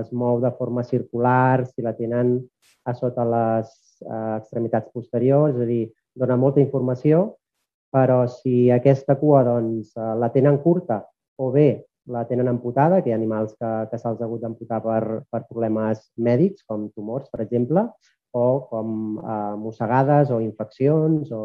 es 0.00 0.12
mou 0.12 0.40
de 0.40 0.50
forma 0.58 0.84
circular, 0.84 1.66
si 1.66 1.82
la 1.82 1.94
tenen 1.96 2.38
a 2.84 2.94
sota 2.94 3.24
les 3.24 3.70
eh, 4.04 4.36
extremitats 4.38 4.90
posteriors, 4.92 5.56
és 5.56 5.64
a 5.64 5.68
dir, 5.68 5.84
dona 6.18 6.36
molta 6.36 6.60
informació, 6.60 7.36
però 7.94 8.24
si 8.28 8.68
aquesta 8.74 9.16
cua 9.20 9.44
doncs, 9.46 9.94
eh, 9.96 10.14
la 10.20 10.32
tenen 10.34 10.58
curta 10.64 11.02
o 11.38 11.52
bé 11.54 11.87
la 12.08 12.24
tenen 12.28 12.48
amputada, 12.48 13.02
que 13.02 13.10
hi 13.10 13.14
ha 13.14 13.18
animals 13.18 13.54
que, 13.58 13.70
que 13.90 13.98
se'ls 13.98 14.20
ha 14.20 14.26
hagut 14.26 14.42
d'amputar 14.44 14.80
per, 14.84 15.02
per 15.30 15.42
problemes 15.48 16.06
mèdics, 16.16 16.64
com 16.68 16.88
tumors, 16.94 17.28
per 17.32 17.42
exemple, 17.44 17.84
o 18.36 18.44
com 18.70 19.18
eh, 19.18 19.54
mossegades 19.60 20.32
o 20.34 20.40
infeccions 20.44 21.32
o 21.32 21.42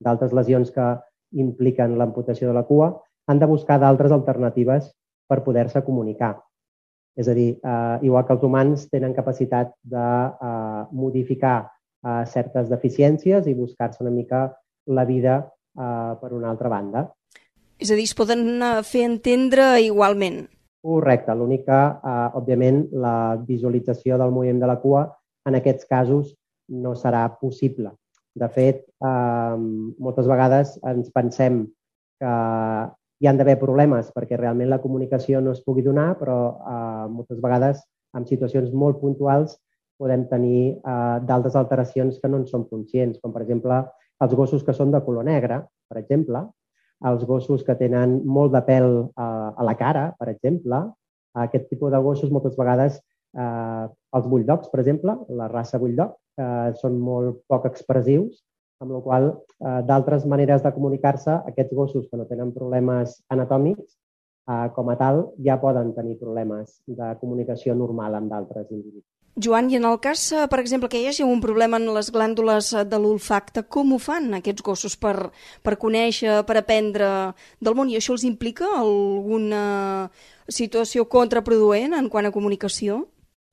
d'altres 0.00 0.32
lesions 0.36 0.70
que 0.74 0.88
impliquen 1.36 1.98
l'amputació 1.98 2.48
de 2.48 2.56
la 2.56 2.64
cua, 2.68 2.92
han 3.28 3.40
de 3.40 3.48
buscar 3.50 3.78
d'altres 3.80 4.12
alternatives 4.14 4.92
per 5.28 5.42
poder-se 5.44 5.82
comunicar. 5.84 6.38
És 7.18 7.28
a 7.28 7.34
dir, 7.34 7.58
eh, 7.58 7.98
igual 8.06 8.24
que 8.24 8.32
els 8.36 8.44
humans 8.46 8.86
tenen 8.92 9.14
capacitat 9.14 9.74
de 9.82 10.08
eh, 10.48 10.82
modificar 10.92 11.58
eh, 11.66 12.24
certes 12.26 12.70
deficiències 12.70 13.46
i 13.46 13.54
buscar-se 13.58 14.04
una 14.04 14.14
mica 14.14 14.46
la 14.86 15.04
vida 15.04 15.40
eh, 15.44 16.12
per 16.20 16.32
una 16.32 16.50
altra 16.50 16.70
banda. 16.72 17.08
És 17.78 17.92
a 17.92 17.98
dir, 17.98 18.08
es 18.10 18.16
poden 18.18 18.58
fer 18.82 19.04
entendre 19.06 19.76
igualment. 19.84 20.48
Correcte. 20.82 21.34
L'únic 21.34 21.64
que, 21.66 21.78
eh, 22.10 22.28
òbviament, 22.38 22.88
la 22.92 23.36
visualització 23.36 24.18
del 24.18 24.30
moviment 24.30 24.60
de 24.60 24.66
la 24.66 24.80
cua 24.80 25.06
en 25.46 25.54
aquests 25.54 25.86
casos 25.86 26.34
no 26.68 26.94
serà 26.94 27.38
possible. 27.40 27.92
De 28.34 28.48
fet, 28.48 28.84
eh, 29.00 29.56
moltes 29.98 30.26
vegades 30.26 30.78
ens 30.84 31.10
pensem 31.10 31.66
que 32.20 32.34
hi 33.20 33.26
han 33.26 33.38
d'haver 33.38 33.58
problemes 33.58 34.12
perquè 34.14 34.36
realment 34.36 34.70
la 34.70 34.80
comunicació 34.82 35.40
no 35.40 35.52
es 35.52 35.62
pugui 35.62 35.82
donar, 35.82 36.16
però 36.18 36.58
eh, 36.58 37.08
moltes 37.10 37.40
vegades, 37.40 37.82
en 38.14 38.26
situacions 38.26 38.72
molt 38.72 39.00
puntuals, 39.00 39.58
podem 39.98 40.28
tenir 40.28 40.78
eh, 40.78 41.18
d'altres 41.26 41.56
alteracions 41.56 42.20
que 42.20 42.28
no 42.28 42.38
en 42.38 42.46
som 42.46 42.64
conscients, 42.68 43.18
com 43.20 43.32
per 43.32 43.42
exemple 43.42 43.82
els 44.20 44.34
gossos 44.34 44.64
que 44.64 44.74
són 44.74 44.90
de 44.94 45.02
color 45.04 45.24
negre, 45.24 45.62
per 45.88 45.98
exemple, 45.98 46.46
els 47.06 47.24
gossos 47.24 47.62
que 47.66 47.76
tenen 47.78 48.18
molt 48.26 48.52
de 48.54 48.62
pèl 48.66 48.88
a, 49.14 49.28
a 49.54 49.66
la 49.66 49.74
cara, 49.78 50.08
per 50.18 50.28
exemple. 50.32 50.80
Aquest 51.38 51.68
tipus 51.70 51.92
de 51.94 52.00
gossos 52.02 52.32
moltes 52.34 52.56
vegades, 52.58 52.98
eh, 53.38 53.84
els 54.18 54.26
bulldogs, 54.26 54.70
per 54.72 54.80
exemple, 54.82 55.14
la 55.28 55.48
raça 55.52 55.78
bulldog, 55.78 56.16
eh, 56.40 56.72
són 56.80 56.98
molt 56.98 57.42
poc 57.46 57.68
expressius, 57.70 58.42
amb 58.82 58.94
la 58.94 59.02
qual 59.04 59.28
eh, 59.30 59.80
d'altres 59.86 60.26
maneres 60.26 60.62
de 60.64 60.74
comunicar-se, 60.74 61.38
aquests 61.52 61.74
gossos 61.74 62.08
que 62.10 62.18
no 62.18 62.26
tenen 62.30 62.54
problemes 62.54 63.18
anatòmics, 63.34 63.98
eh, 64.50 64.66
com 64.74 64.90
a 64.90 64.98
tal, 64.98 65.28
ja 65.44 65.60
poden 65.62 65.94
tenir 65.94 66.18
problemes 66.18 66.80
de 66.86 67.14
comunicació 67.22 67.78
normal 67.78 68.18
amb 68.18 68.34
d'altres 68.34 68.70
individus. 68.70 69.17
Joan, 69.38 69.68
i 69.70 69.76
en 69.78 69.84
el 69.86 70.00
cas, 70.02 70.32
eh, 70.32 70.46
per 70.50 70.58
exemple, 70.58 70.88
que 70.90 70.98
hi 70.98 71.06
hagi 71.06 71.22
un 71.22 71.40
problema 71.40 71.78
en 71.78 71.86
les 71.94 72.08
glàndules 72.10 72.72
eh, 72.74 72.84
de 72.84 72.98
l'olfacte, 72.98 73.62
com 73.70 73.92
ho 73.94 73.98
fan 74.02 74.32
aquests 74.34 74.64
gossos 74.66 74.96
per, 74.98 75.30
per 75.62 75.76
conèixer, 75.78 76.40
per 76.48 76.56
aprendre 76.58 77.10
del 77.62 77.76
món? 77.78 77.92
I 77.92 78.00
això 78.00 78.16
els 78.16 78.24
implica 78.26 78.66
alguna 78.80 79.62
situació 80.48 81.06
contraproduent 81.06 81.94
en 81.94 82.10
quant 82.10 82.26
a 82.26 82.34
comunicació? 82.34 83.04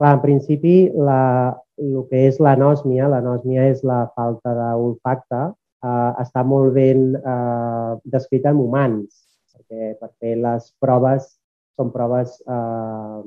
Clar, 0.02 0.16
en 0.18 0.24
principi, 0.26 0.76
la, 0.98 1.54
el 1.78 2.02
que 2.10 2.26
és 2.32 2.42
l'anòsmia, 2.42 3.12
l'anòsmia 3.12 3.70
és 3.70 3.86
la 3.86 4.02
falta 4.18 4.58
d'olfacte, 4.58 5.44
eh, 5.86 6.12
està 6.26 6.42
molt 6.44 6.74
ben 6.74 7.12
eh, 7.22 7.92
descrita 8.18 8.56
en 8.56 8.66
humans, 8.66 9.22
perquè 9.54 9.94
per 10.02 10.10
fer 10.18 10.38
les 10.42 10.72
proves 10.82 11.36
són 11.76 11.92
proves 11.94 12.38
eh, 12.42 13.22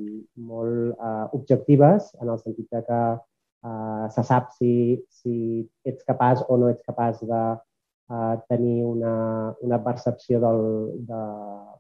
molt 0.51 0.95
eh, 0.95 1.25
objectives 1.37 2.13
en 2.21 2.33
el 2.33 2.39
sentit 2.41 2.69
de 2.75 2.83
que 2.87 3.01
eh, 3.15 4.05
se 4.15 4.25
sap 4.25 4.53
si, 4.57 4.73
si 5.09 5.65
ets 5.85 6.05
capaç 6.09 6.45
o 6.49 6.57
no 6.61 6.71
ets 6.73 6.85
capaç 6.87 7.21
de 7.23 7.43
eh, 7.53 8.37
tenir 8.49 8.85
una, 8.85 9.55
una 9.61 9.83
percepció 9.85 10.41
del, 10.41 10.65
de, 11.09 11.23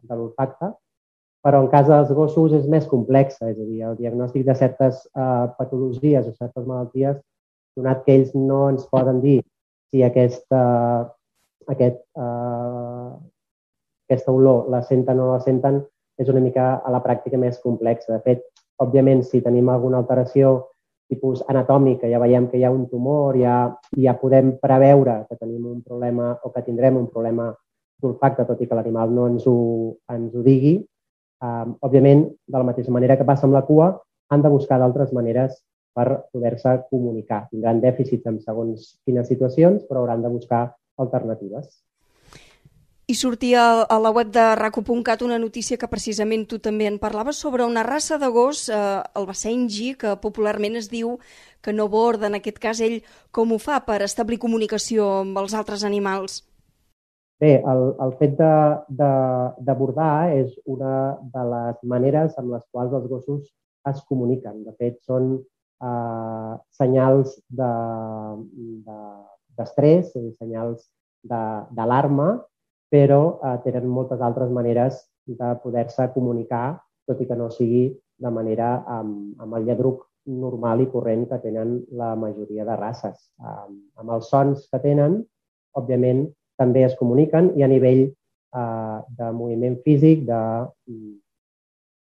de 0.08 0.20
l'olfacte, 0.20 0.72
però 1.44 1.62
en 1.62 1.70
cas 1.72 1.86
dels 1.88 2.10
gossos 2.12 2.54
és 2.56 2.66
més 2.70 2.86
complexa, 2.90 3.48
és 3.48 3.58
a 3.58 3.64
dir, 3.64 3.82
el 3.86 3.96
diagnòstic 4.00 4.44
de 4.46 4.56
certes 4.58 5.04
eh, 5.06 5.46
patologies 5.58 6.26
o 6.26 6.34
certes 6.34 6.66
malalties, 6.66 7.20
donat 7.78 8.02
que 8.04 8.16
ells 8.18 8.34
no 8.34 8.66
ens 8.72 8.86
poden 8.90 9.22
dir 9.22 9.38
si 9.92 10.02
aquesta, 10.04 10.62
aquest, 11.70 12.00
eh, 12.18 13.10
aquesta 14.08 14.34
olor 14.34 14.68
la 14.72 14.82
senten 14.82 15.20
o 15.20 15.28
no 15.28 15.36
la 15.36 15.44
senten, 15.44 15.80
és 16.18 16.28
una 16.28 16.42
mica 16.42 16.70
a 16.84 16.90
la 16.92 17.02
pràctica 17.04 17.38
més 17.38 17.60
complexa. 17.62 18.12
De 18.12 18.20
fet, 18.24 18.42
òbviament, 18.82 19.22
si 19.24 19.40
tenim 19.44 19.70
alguna 19.70 20.00
alteració 20.02 20.68
tipus 21.08 21.40
anatòmica, 21.48 22.08
ja 22.10 22.20
veiem 22.20 22.50
que 22.50 22.58
hi 22.58 22.66
ha 22.66 22.72
un 22.74 22.84
tumor, 22.90 23.38
ja, 23.40 23.70
ja 23.96 24.14
podem 24.20 24.52
preveure 24.60 25.22
que 25.28 25.38
tenim 25.38 25.64
un 25.66 25.80
problema 25.82 26.34
o 26.44 26.52
que 26.52 26.62
tindrem 26.66 26.98
un 27.00 27.08
problema 27.08 27.48
d'olfacte, 28.02 28.44
tot 28.46 28.60
i 28.60 28.68
que 28.68 28.76
l'animal 28.76 29.14
no 29.14 29.26
ens 29.30 29.46
ho, 29.48 29.56
ens 30.12 30.34
ho 30.34 30.44
digui. 30.44 30.76
Um, 31.42 31.74
òbviament, 31.86 32.26
de 32.46 32.58
la 32.58 32.66
mateixa 32.66 32.92
manera 32.94 33.16
que 33.16 33.26
passa 33.26 33.46
amb 33.46 33.56
la 33.56 33.64
cua, 33.66 33.92
han 34.28 34.44
de 34.44 34.52
buscar 34.52 34.78
d'altres 34.78 35.14
maneres 35.16 35.56
per 35.96 36.28
poder-se 36.30 36.76
comunicar. 36.90 37.46
Tindran 37.50 37.80
dèficits 37.82 38.28
en 38.30 38.38
segons 38.44 38.98
quines 39.06 39.26
situacions, 39.30 39.82
però 39.88 40.04
hauran 40.04 40.22
de 40.22 40.30
buscar 40.34 40.66
alternatives. 40.98 41.78
I 43.08 43.14
sortia 43.16 43.88
a 43.88 43.96
la 43.96 44.10
web 44.12 44.28
de 44.28 44.42
raco.cat 44.54 45.22
una 45.24 45.40
notícia 45.40 45.80
que 45.80 45.88
precisament 45.88 46.44
tu 46.44 46.60
també 46.60 46.84
en 46.84 47.00
parlaves 47.00 47.40
sobre 47.40 47.64
una 47.64 47.80
raça 47.86 48.18
de 48.20 48.28
gos, 48.28 48.68
eh, 48.68 49.00
el 49.16 49.24
Basenji, 49.24 49.96
que 49.96 50.20
popularment 50.20 50.76
es 50.76 50.92
diu 50.92 51.16
que 51.64 51.72
no 51.72 51.88
borda, 51.88 52.28
en 52.28 52.36
aquest 52.36 52.60
cas 52.60 52.84
ell 52.84 53.00
com 53.32 53.56
ho 53.56 53.58
fa 53.58 53.80
per 53.86 54.02
establir 54.04 54.36
comunicació 54.42 55.22
amb 55.22 55.38
els 55.40 55.54
altres 55.56 55.84
animals? 55.88 56.44
Bé, 57.40 57.64
el, 57.72 57.96
el 58.04 58.12
fet 58.20 58.36
d'abordar 59.00 60.28
és 60.34 60.52
una 60.66 61.16
de 61.32 61.42
les 61.54 61.80
maneres 61.94 62.36
amb 62.36 62.52
les 62.58 62.64
quals 62.68 62.92
els 62.92 63.08
gossos 63.08 63.48
es 63.88 64.04
comuniquen. 64.04 64.68
De 64.68 64.76
fet, 64.76 65.00
són 65.08 65.40
eh, 65.80 66.54
senyals 66.76 67.40
d'estrès, 67.48 70.12
de, 70.12 70.28
de, 70.28 70.36
senyals 70.36 70.92
d'alarma, 71.24 72.44
però 72.92 73.38
eh, 73.38 73.56
tenen 73.64 73.88
moltes 73.88 74.20
altres 74.24 74.50
maneres 74.50 75.00
de 75.28 75.54
poder-se 75.62 76.08
comunicar, 76.14 76.78
tot 77.08 77.20
i 77.20 77.26
que 77.28 77.36
no 77.36 77.48
sigui 77.52 77.88
de 78.18 78.30
manera 78.32 78.78
amb, 78.88 79.34
amb 79.40 79.58
el 79.58 79.68
lladruc 79.68 80.06
normal 80.28 80.82
i 80.84 80.88
corrent 80.92 81.26
que 81.28 81.38
tenen 81.40 81.78
la 81.96 82.14
majoria 82.16 82.64
de 82.68 82.76
races. 82.76 83.28
Eh, 83.40 83.68
amb 84.00 84.16
els 84.16 84.30
sons 84.32 84.66
que 84.72 84.80
tenen, 84.84 85.20
òbviament, 85.76 86.26
també 86.58 86.82
es 86.84 86.96
comuniquen 86.98 87.52
i 87.56 87.64
a 87.64 87.70
nivell 87.70 88.08
eh, 88.08 88.98
de 89.20 89.30
moviment 89.36 89.78
físic, 89.84 90.24
de, 90.28 90.42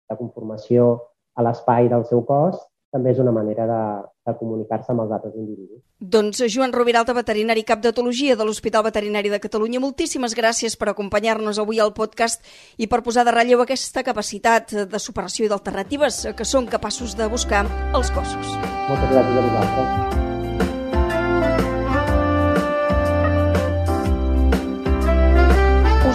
de 0.09 0.17
conformació 0.17 0.93
a 1.35 1.43
l'espai 1.45 1.89
del 1.91 2.05
seu 2.09 2.23
cos, 2.25 2.61
també 2.95 3.11
és 3.11 3.19
una 3.19 3.33
manera 3.35 3.65
de, 3.67 3.81
de 4.29 4.33
comunicar-se 4.39 4.93
amb 4.93 5.03
els 5.03 5.13
altres 5.17 5.35
individus. 5.35 5.81
Doncs 5.99 6.41
Joan 6.53 6.73
Roviralta, 6.75 7.15
veterinari 7.17 7.65
cap 7.67 7.81
d'etologia 7.83 8.37
de 8.39 8.47
l'Hospital 8.47 8.85
Veterinari 8.87 9.31
de 9.33 9.41
Catalunya, 9.43 9.83
moltíssimes 9.83 10.35
gràcies 10.37 10.77
per 10.79 10.89
acompanyar-nos 10.93 11.59
avui 11.59 11.81
al 11.83 11.93
podcast 11.97 12.45
i 12.79 12.87
per 12.91 13.03
posar 13.03 13.27
de 13.27 13.35
relleu 13.35 13.65
aquesta 13.65 14.05
capacitat 14.07 14.71
de 14.87 15.01
superació 15.01 15.47
i 15.47 15.51
d'alternatives 15.51 16.23
que 16.37 16.47
són 16.47 16.71
capaços 16.71 17.17
de 17.19 17.27
buscar 17.31 17.65
els 17.91 18.13
cossos. 18.15 18.55
Moltes 18.87 19.11
gràcies 19.11 19.43
a 19.43 19.49
vosaltres. 19.49 20.34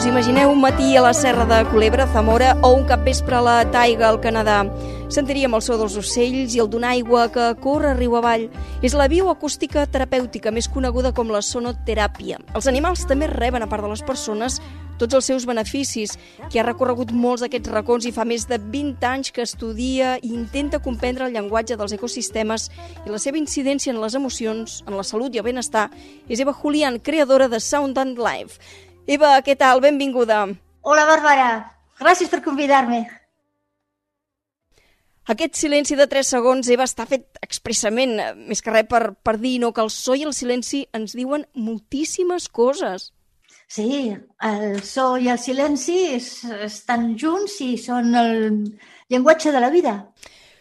Us 0.01 0.07
imagineu 0.07 0.49
un 0.49 0.63
matí 0.63 0.97
a 0.97 1.03
la 1.03 1.13
Serra 1.13 1.45
de 1.45 1.69
Culebra, 1.69 2.07
Zamora, 2.07 2.57
o 2.63 2.73
un 2.73 2.87
capvespre 2.89 3.37
a 3.37 3.43
la 3.45 3.71
Taiga, 3.71 4.09
al 4.09 4.17
Canadà. 4.19 4.63
Sentiríem 5.13 5.53
el 5.53 5.61
so 5.61 5.77
dels 5.77 5.99
ocells 6.01 6.57
i 6.57 6.63
el 6.65 6.71
donar 6.73 6.95
aigua 6.95 7.27
que 7.29 7.51
corre 7.61 7.93
riu 7.99 8.17
avall. 8.17 8.47
És 8.81 8.97
la 8.97 9.11
bioacústica 9.13 9.85
terapèutica 9.85 10.55
més 10.57 10.71
coneguda 10.73 11.13
com 11.13 11.29
la 11.29 11.45
sonoteràpia. 11.45 12.41
Els 12.57 12.71
animals 12.73 13.05
també 13.05 13.29
reben, 13.29 13.61
a 13.61 13.69
part 13.69 13.85
de 13.85 13.93
les 13.93 14.01
persones, 14.01 14.57
tots 14.97 15.21
els 15.21 15.29
seus 15.29 15.45
beneficis, 15.45 16.17
que 16.49 16.65
ha 16.65 16.65
recorregut 16.65 17.13
molts 17.13 17.45
d'aquests 17.45 17.69
racons 17.69 18.09
i 18.09 18.17
fa 18.17 18.25
més 18.25 18.49
de 18.49 18.57
20 18.57 19.05
anys 19.05 19.37
que 19.37 19.45
estudia 19.45 20.17
i 20.23 20.33
intenta 20.33 20.81
comprendre 20.81 21.29
el 21.29 21.37
llenguatge 21.37 21.77
dels 21.77 21.93
ecosistemes 21.93 22.71
i 23.05 23.13
la 23.13 23.21
seva 23.21 23.37
incidència 23.37 23.93
en 23.93 24.01
les 24.01 24.17
emocions, 24.17 24.81
en 24.89 24.97
la 24.97 25.05
salut 25.05 25.37
i 25.37 25.45
el 25.45 25.51
benestar, 25.53 25.91
és 26.25 26.41
Eva 26.41 26.57
Julián, 26.57 27.03
creadora 27.05 27.53
de 27.53 27.61
Sound 27.61 28.01
and 28.01 28.17
Life. 28.17 28.89
Eva, 29.11 29.31
què 29.43 29.57
tal? 29.59 29.81
Benvinguda. 29.83 30.45
Hola, 30.87 31.07
Bàrbara. 31.09 31.49
Gràcies 31.99 32.31
per 32.31 32.45
convidar-me. 32.45 33.01
Aquest 35.35 35.59
silenci 35.59 35.97
de 35.99 36.07
3 36.11 36.29
segons, 36.35 36.69
Eva, 36.71 36.87
està 36.87 37.07
fet 37.11 37.41
expressament, 37.43 38.13
eh, 38.23 38.29
més 38.51 38.63
que 38.63 38.71
res 38.71 38.87
per, 38.91 39.15
per 39.27 39.37
dir 39.43 39.59
no, 39.63 39.73
que 39.75 39.83
el 39.83 39.91
so 39.91 40.15
i 40.15 40.23
el 40.27 40.35
silenci 40.35 40.85
ens 40.97 41.17
diuen 41.19 41.45
moltíssimes 41.55 42.47
coses. 42.49 43.11
Sí, 43.71 44.11
el 44.47 44.81
so 44.87 45.13
i 45.19 45.31
el 45.31 45.39
silenci 45.39 45.99
es, 46.17 46.31
estan 46.67 47.13
junts 47.19 47.61
i 47.67 47.77
són 47.79 48.15
el, 48.19 48.35
llenguatge 49.11 49.51
de 49.55 49.63
la 49.63 49.71
vida. 49.71 49.95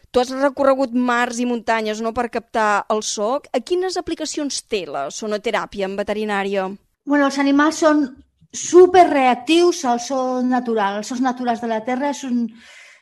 Tu 0.10 0.22
has 0.22 0.32
recorregut 0.34 0.94
mars 0.94 1.38
i 1.38 1.46
muntanyes 1.46 2.02
no, 2.02 2.14
per 2.18 2.32
captar 2.34 2.86
el 2.90 3.04
so. 3.06 3.36
A 3.54 3.62
quines 3.62 3.98
aplicacions 4.02 4.64
té 4.66 4.88
la 4.90 5.08
sonoteràpia 5.14 5.86
en 5.86 5.94
veterinària? 5.98 6.66
Bueno, 7.06 7.30
els 7.30 7.38
animals 7.42 7.82
són 7.86 8.04
super 8.52 9.10
reactius 9.10 9.84
al 9.86 10.00
so 10.00 10.42
natural. 10.42 11.00
Els 11.00 11.10
sons 11.12 11.22
naturals 11.22 11.62
de 11.62 11.70
la 11.70 11.82
Terra 11.86 12.10
és, 12.14 12.24
un, 12.26 12.48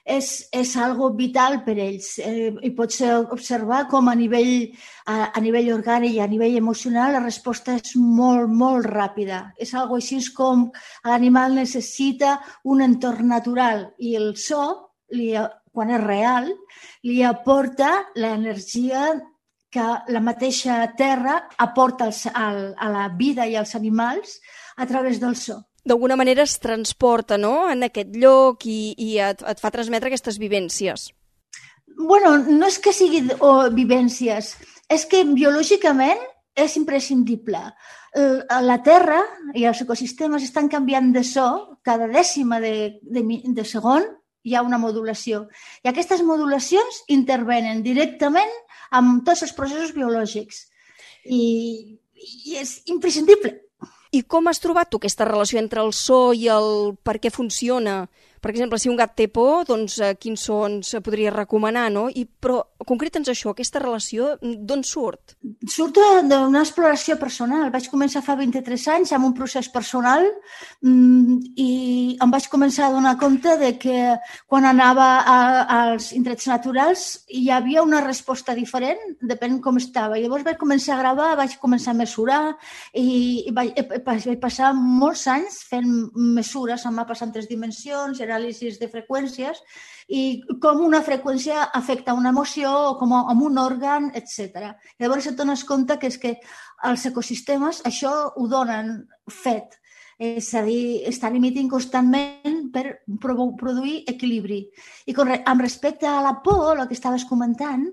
és, 0.04 0.32
és 0.52 0.74
algo 0.80 1.10
vital 1.16 1.62
per 1.66 1.78
ells. 1.80 2.18
Eh, 2.24 2.52
I 2.52 2.72
pots 2.76 3.00
observar 3.32 3.86
com 3.92 4.10
a 4.12 4.16
nivell, 4.16 4.68
a, 5.08 5.32
a 5.32 5.44
nivell 5.44 5.72
orgànic 5.78 6.18
i 6.18 6.24
a 6.24 6.28
nivell 6.32 6.58
emocional 6.60 7.16
la 7.16 7.24
resposta 7.24 7.78
és 7.80 7.96
molt, 7.96 8.52
molt 8.52 8.90
ràpida. 8.92 9.46
És 9.58 9.74
algo 9.74 10.00
així 10.00 10.20
com 10.36 10.68
l'animal 11.06 11.56
necessita 11.56 12.38
un 12.66 12.84
entorn 12.84 13.32
natural 13.32 13.88
i 14.00 14.16
el 14.20 14.36
so 14.36 14.66
li, 15.16 15.32
quan 15.72 15.92
és 15.94 16.04
real, 16.04 16.52
li 17.08 17.24
aporta 17.24 17.92
l'energia 18.16 19.12
que 19.72 19.88
la 20.10 20.22
mateixa 20.24 20.80
terra 20.98 21.42
aporta 21.60 22.08
als, 22.08 22.24
al, 22.32 22.72
a 22.80 22.88
la 22.90 23.10
vida 23.20 23.46
i 23.46 23.56
als 23.60 23.76
animals 23.76 24.40
a 24.78 24.88
través 24.88 25.20
del 25.20 25.36
so. 25.36 25.60
D'alguna 25.88 26.16
manera 26.20 26.44
es 26.44 26.58
transporta 26.60 27.38
no? 27.38 27.70
en 27.72 27.84
aquest 27.88 28.16
lloc 28.16 28.66
i, 28.68 28.94
i 28.98 29.18
et, 29.24 29.44
et 29.44 29.62
fa 29.62 29.72
transmetre 29.74 30.12
aquestes 30.12 30.40
vivències. 30.40 31.10
bueno, 31.98 32.38
no 32.38 32.68
és 32.68 32.78
que 32.80 32.94
sigui 32.94 33.24
o, 33.40 33.70
vivències, 33.74 34.54
és 34.90 35.06
que 35.10 35.24
biològicament 35.26 36.22
és 36.56 36.76
imprescindible. 36.78 37.62
La 38.68 38.78
Terra 38.86 39.20
i 39.54 39.66
els 39.70 39.82
ecosistemes 39.84 40.46
estan 40.46 40.70
canviant 40.70 41.12
de 41.14 41.24
so 41.26 41.48
cada 41.86 42.08
dècima 42.08 42.62
de, 42.64 43.00
de, 43.02 43.24
de 43.54 43.66
segon 43.66 44.06
hi 44.48 44.56
ha 44.56 44.64
una 44.66 44.80
modulació. 44.82 45.46
I 45.84 45.92
aquestes 45.92 46.24
modulacions 46.26 47.04
intervenen 47.14 47.84
directament 47.86 48.54
amb 48.96 49.26
tots 49.28 49.44
els 49.46 49.54
processos 49.54 49.94
biològics. 49.94 50.66
I, 51.26 51.44
i 52.16 52.58
és 52.62 52.78
imprescindible. 52.88 53.58
I 54.12 54.24
com 54.24 54.48
has 54.48 54.62
trobat 54.64 54.90
tu 54.92 55.02
aquesta 55.02 55.28
relació 55.28 55.60
entre 55.60 55.84
el 55.84 55.92
so 55.94 56.32
i 56.34 56.48
el 56.52 56.96
per 57.04 57.18
què 57.20 57.32
funciona? 57.34 58.06
Per 58.48 58.54
exemple, 58.54 58.78
si 58.80 58.88
un 58.88 58.96
gat 58.96 59.12
té 59.20 59.26
por, 59.28 59.66
doncs 59.68 59.98
eh, 60.00 60.14
quins 60.16 60.46
sons 60.48 60.94
podria 61.04 61.34
recomanar, 61.34 61.90
no? 61.92 62.06
I, 62.08 62.22
però 62.24 62.62
concreta'ns 62.88 63.28
això, 63.28 63.52
aquesta 63.52 63.82
relació, 63.84 64.30
d'on 64.40 64.86
surt? 64.88 65.34
Surt 65.68 65.98
d'una 66.30 66.62
exploració 66.64 67.18
personal. 67.20 67.66
Vaig 67.74 67.90
començar 67.92 68.22
fa 68.24 68.38
23 68.40 68.86
anys 68.94 69.12
amb 69.18 69.28
un 69.28 69.34
procés 69.36 69.68
personal 69.74 70.24
mm, 70.80 71.58
i 71.60 71.68
em 72.24 72.32
vaig 72.32 72.48
començar 72.54 72.86
a 72.88 72.94
donar 72.94 73.18
compte 73.20 73.58
de 73.60 73.74
que 73.82 73.98
quan 74.48 74.70
anava 74.70 75.10
a, 75.20 75.36
als 75.80 76.14
indrets 76.16 76.48
naturals 76.48 77.04
hi 77.28 77.50
havia 77.52 77.84
una 77.84 78.00
resposta 78.06 78.56
diferent, 78.56 79.04
depèn 79.20 79.60
com 79.60 79.82
estava. 79.82 80.22
Llavors 80.24 80.48
vaig 80.48 80.62
començar 80.64 80.96
a 80.96 81.02
gravar, 81.02 81.34
vaig 81.42 81.58
començar 81.60 81.92
a 81.92 82.00
mesurar 82.00 82.40
i, 82.94 83.44
i 83.44 83.52
vaig, 83.52 83.76
vaig 84.08 84.32
passar 84.40 84.72
molts 84.78 85.28
anys 85.36 85.60
fent 85.68 85.92
mesures 86.16 86.88
amb 86.88 87.02
mapes 87.04 87.28
en 87.28 87.36
tres 87.36 87.52
dimensions, 87.52 88.24
anàlisis 88.38 88.78
de 88.80 88.88
freqüències 88.92 89.60
i 90.08 90.44
com 90.64 90.86
una 90.86 91.02
freqüència 91.04 91.68
afecta 91.76 92.16
una 92.16 92.32
emoció 92.32 92.72
o 92.92 92.94
com 93.00 93.14
amb 93.18 93.42
un 93.44 93.58
òrgan, 93.60 94.12
etc. 94.16 94.72
Llavors 95.02 95.28
et 95.28 95.36
dones 95.36 95.66
compte 95.68 95.98
que 96.00 96.08
és 96.08 96.18
que 96.22 96.38
els 96.88 97.06
ecosistemes 97.10 97.84
això 97.90 98.14
ho 98.36 98.48
donen 98.48 99.02
fet. 99.28 99.76
És 100.18 100.48
a 100.58 100.64
dir, 100.66 101.04
estan 101.06 101.36
emitint 101.38 101.68
constantment 101.70 102.72
per 102.74 103.04
produir 103.22 104.00
equilibri. 104.10 104.64
I 105.06 105.14
amb 105.14 105.62
respecte 105.62 106.08
a 106.10 106.24
la 106.26 106.40
por, 106.42 106.80
el 106.80 106.88
que 106.88 106.98
estaves 106.98 107.26
comentant, 107.30 107.86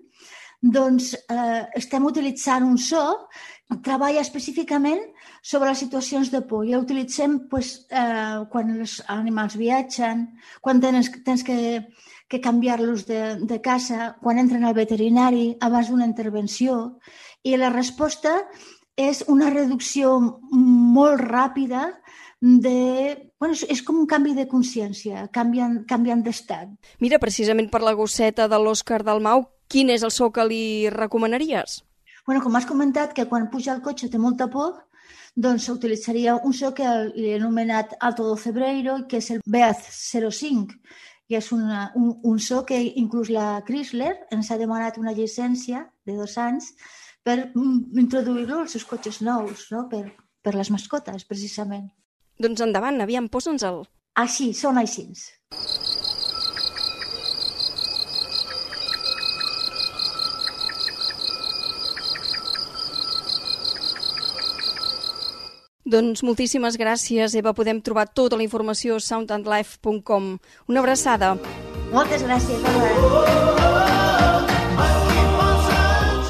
doncs 0.65 1.13
eh, 1.29 1.65
estem 1.77 2.07
utilitzant 2.09 2.65
un 2.65 2.79
so 2.81 3.03
treballa 3.85 4.21
específicament 4.21 5.01
sobre 5.43 5.71
les 5.71 5.81
situacions 5.81 6.31
de 6.33 6.41
por. 6.49 6.65
I 6.67 6.77
utilitzem 6.77 7.39
pues, 7.51 7.87
eh, 7.91 8.45
quan 8.51 8.71
els 8.77 9.01
animals 9.13 9.57
viatgen, 9.61 10.27
quan 10.61 10.81
tens, 10.81 11.11
tens 11.25 11.45
que, 11.45 11.57
que 12.29 12.41
canviar-los 12.41 13.07
de, 13.09 13.23
de 13.41 13.61
casa, 13.61 14.15
quan 14.23 14.39
entren 14.39 14.65
al 14.65 14.77
veterinari, 14.77 15.57
abans 15.61 15.91
d'una 15.91 16.09
intervenció. 16.09 16.99
I 17.45 17.57
la 17.61 17.73
resposta 17.73 18.39
és 18.97 19.25
una 19.29 19.51
reducció 19.51 20.17
molt 20.53 21.21
ràpida 21.25 21.91
de... 22.41 23.31
Bueno, 23.41 23.57
és 23.69 23.83
com 23.85 23.99
un 23.99 24.07
canvi 24.09 24.35
de 24.37 24.47
consciència, 24.49 25.27
canvien, 25.33 25.83
canvien 25.89 26.23
d'estat. 26.25 26.71
Mira, 27.01 27.19
precisament 27.21 27.69
per 27.73 27.83
la 27.85 27.97
gosseta 27.97 28.47
de 28.49 28.61
l'Òscar 28.61 29.03
Dalmau, 29.05 29.49
quin 29.75 29.91
és 29.91 30.07
el 30.07 30.15
so 30.15 30.31
que 30.31 30.47
li 30.47 30.65
recomanaries? 30.95 31.83
bueno, 32.27 32.43
com 32.43 32.57
has 32.57 32.67
comentat 32.67 33.13
que 33.13 33.27
quan 33.29 33.51
puja 33.53 33.75
al 33.75 33.83
cotxe 33.85 34.09
té 34.09 34.19
molta 34.19 34.49
por, 34.49 34.79
doncs 35.37 35.69
utilitzaria 35.69 36.37
un 36.37 36.55
so 36.57 36.73
que 36.77 36.87
li 37.13 37.33
he 37.33 37.39
anomenat 37.39 37.97
Alto 38.01 38.25
do 38.29 38.37
Cebreiro, 38.41 39.03
que 39.09 39.19
és 39.21 39.31
el 39.35 39.43
Beaz 39.45 39.83
05, 40.13 40.79
i 41.29 41.37
és 41.37 41.51
una, 41.53 41.91
un, 41.97 42.15
un 42.23 42.39
so 42.39 42.63
que 42.69 42.81
inclús 42.81 43.31
la 43.33 43.63
Chrysler 43.67 44.15
ens 44.33 44.51
ha 44.51 44.61
demanat 44.61 44.99
una 45.01 45.13
llicència 45.13 45.87
de 46.07 46.17
dos 46.17 46.37
anys 46.39 46.73
per 47.25 47.51
mm, 47.55 47.97
introduir-lo 47.99 48.63
als 48.63 48.77
seus 48.77 48.85
cotxes 48.89 49.21
nous, 49.25 49.69
no? 49.73 49.87
per, 49.89 50.07
per 50.45 50.55
les 50.57 50.71
mascotes, 50.71 51.25
precisament. 51.29 51.89
Doncs 52.41 52.65
endavant, 52.65 53.01
aviam, 53.01 53.29
posa'ns-el. 53.29 53.85
Així, 54.21 54.53
són 54.55 54.79
així. 54.79 55.09
Doncs 65.85 66.23
moltíssimes 66.25 66.79
gràcies, 66.81 67.35
Eva. 67.37 67.53
Podem 67.53 67.83
trobar 67.85 68.07
tota 68.09 68.39
la 68.41 68.45
informació 68.47 68.97
a 68.97 69.05
soundandlife.com. 69.05 70.31
Una 70.73 70.81
abraçada. 70.81 71.35
Moltes 71.93 72.25
gràcies, 72.25 72.63
Bàrbara. 72.65 73.45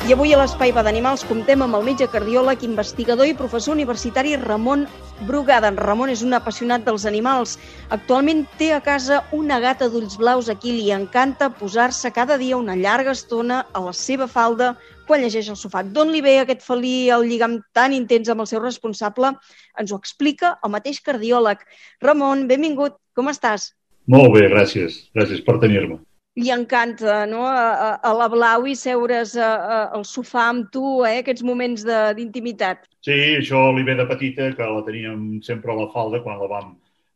I 0.05 0.13
avui 0.13 0.35
a 0.35 0.37
l'Espai 0.37 0.69
Va 0.77 0.83
d'Animals 0.85 1.23
comptem 1.25 1.63
amb 1.65 1.79
el 1.79 1.87
metge 1.87 2.05
cardiòleg, 2.13 2.65
investigador 2.67 3.25
i 3.31 3.37
professor 3.39 3.73
universitari 3.73 4.35
Ramon 4.37 4.83
Brugada. 5.25 5.71
En 5.71 5.79
Ramon 5.79 6.11
és 6.13 6.21
un 6.27 6.35
apassionat 6.37 6.83
dels 6.85 7.07
animals. 7.09 7.55
Actualment 7.95 8.43
té 8.59 8.73
a 8.75 8.83
casa 8.85 9.23
una 9.33 9.61
gata 9.63 9.89
d'ulls 9.89 10.19
blaus 10.21 10.51
a 10.53 10.59
qui 10.59 10.75
li 10.75 10.91
encanta 10.93 11.49
posar-se 11.57 12.11
cada 12.13 12.37
dia 12.43 12.59
una 12.59 12.77
llarga 12.77 13.15
estona 13.17 13.63
a 13.73 13.81
la 13.87 13.95
seva 13.95 14.27
falda 14.29 14.75
quan 15.09 15.23
llegeix 15.25 15.51
el 15.53 15.59
sofà. 15.61 15.85
D'on 15.85 16.11
li 16.13 16.23
ve 16.25 16.39
aquest 16.41 16.65
felí 16.65 17.11
el 17.15 17.29
lligam 17.29 17.59
tan 17.77 17.95
intens 17.97 18.31
amb 18.33 18.45
el 18.45 18.51
seu 18.51 18.63
responsable? 18.63 19.35
Ens 19.81 19.93
ho 19.93 20.01
explica 20.01 20.57
el 20.65 20.75
mateix 20.75 21.01
cardiòleg. 21.05 21.63
Ramon, 22.05 22.49
benvingut. 22.51 22.99
Com 23.15 23.31
estàs? 23.31 23.71
Molt 24.11 24.35
bé, 24.35 24.49
gràcies. 24.51 25.05
Gràcies 25.15 25.45
per 25.47 25.61
tenir-me 25.63 26.03
li 26.35 26.51
encanta 26.51 27.25
no? 27.31 27.45
a, 27.47 27.95
a, 28.03 28.13
la 28.19 28.27
Blau 28.31 28.67
i 28.67 28.75
seure's 28.75 29.37
a, 29.39 29.51
a, 29.55 29.79
al 29.95 30.05
sofà 30.09 30.49
amb 30.51 30.71
tu, 30.75 31.05
eh? 31.07 31.21
aquests 31.21 31.45
moments 31.47 31.85
d'intimitat. 31.87 32.89
Sí, 33.07 33.15
això 33.39 33.69
li 33.77 33.85
ve 33.87 33.95
de 33.99 34.07
petita, 34.09 34.51
que 34.57 34.67
la 34.67 34.83
teníem 34.87 35.39
sempre 35.47 35.73
a 35.73 35.79
la 35.79 35.89
falda 35.95 36.23
quan 36.25 36.41
la 36.43 36.51
vam, 36.51 36.73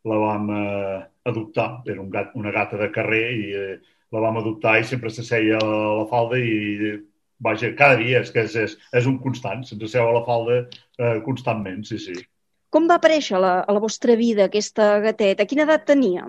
la 0.06 0.20
vam 0.22 0.50
eh, 0.54 0.98
adoptar. 1.32 1.68
Era 1.90 2.02
un 2.04 2.12
gat, 2.14 2.30
una 2.38 2.54
gata 2.54 2.78
de 2.78 2.90
carrer 2.94 3.24
i 3.34 3.44
eh, 3.58 3.76
la 4.14 4.22
vam 4.22 4.38
adoptar 4.40 4.78
i 4.78 4.86
sempre 4.86 5.10
s'asseia 5.10 5.58
a 5.58 5.70
la 6.02 6.06
falda 6.12 6.38
i 6.38 6.94
vaja, 7.44 7.72
cada 7.78 7.98
dia, 8.00 8.22
és 8.24 8.32
que 8.34 8.44
és, 8.46 8.56
és, 8.56 8.76
és 9.00 9.06
un 9.06 9.18
constant, 9.22 9.64
se'ns 9.64 9.84
asseu 9.86 10.08
a 10.08 10.14
la 10.16 10.24
falda 10.26 10.60
eh, 10.64 11.18
constantment, 11.26 11.84
sí, 11.86 12.00
sí. 12.02 12.18
Com 12.74 12.88
va 12.90 12.98
aparèixer 13.00 13.40
la, 13.40 13.58
a 13.64 13.72
la 13.72 13.80
vostra 13.80 14.16
vida 14.18 14.48
aquesta 14.48 14.98
gateta? 15.00 15.46
Quina 15.48 15.64
edat 15.64 15.86
tenia? 15.88 16.26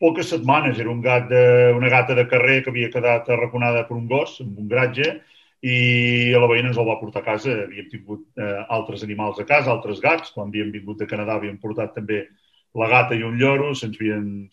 poques 0.00 0.30
setmanes. 0.32 0.78
Era 0.80 0.90
un 0.90 1.02
gat 1.04 1.28
de, 1.28 1.72
una 1.76 1.90
gata 1.92 2.16
de 2.16 2.26
carrer 2.26 2.62
que 2.64 2.72
havia 2.72 2.90
quedat 2.90 3.28
arraconada 3.28 3.84
per 3.86 3.98
un 3.98 4.08
gos, 4.08 4.38
amb 4.42 4.58
un 4.58 4.68
gratge, 4.70 5.20
i 5.60 6.32
la 6.32 6.48
veïna 6.48 6.72
ens 6.72 6.78
el 6.80 6.88
va 6.88 6.98
portar 6.98 7.20
a 7.20 7.28
casa. 7.28 7.52
Havíem 7.66 7.90
tingut 7.92 8.24
eh, 8.40 8.62
altres 8.72 9.04
animals 9.06 9.38
a 9.38 9.46
casa, 9.46 9.70
altres 9.70 10.00
gats. 10.00 10.32
Quan 10.34 10.48
havíem 10.48 10.72
vingut 10.72 11.02
de 11.02 11.08
Canadà 11.10 11.36
havíem 11.36 11.60
portat 11.60 11.92
també 11.98 12.24
la 12.80 12.88
gata 12.88 13.18
i 13.18 13.26
un 13.26 13.36
lloro, 13.36 13.74
se'ns 13.76 13.98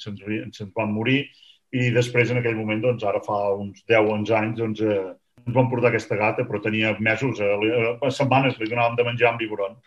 se 0.04 0.12
se 0.52 0.68
van 0.76 0.92
morir 0.92 1.24
i 1.72 1.92
després 1.92 2.32
en 2.32 2.40
aquell 2.40 2.56
moment, 2.56 2.82
doncs 2.82 3.04
ara 3.04 3.20
fa 3.24 3.54
uns 3.54 3.84
10-11 3.88 4.36
anys, 4.36 4.58
doncs, 4.60 4.82
eh, 4.82 5.14
ens 5.48 5.56
van 5.56 5.70
portar 5.72 5.90
aquesta 5.92 6.18
gata, 6.20 6.44
però 6.48 6.60
tenia 6.62 6.94
mesos, 7.00 7.40
eh, 7.40 7.96
a 8.04 8.12
setmanes 8.12 8.60
li 8.60 8.68
donàvem 8.68 8.98
de 8.98 9.08
menjar 9.08 9.32
amb 9.32 9.42
biberon. 9.42 9.78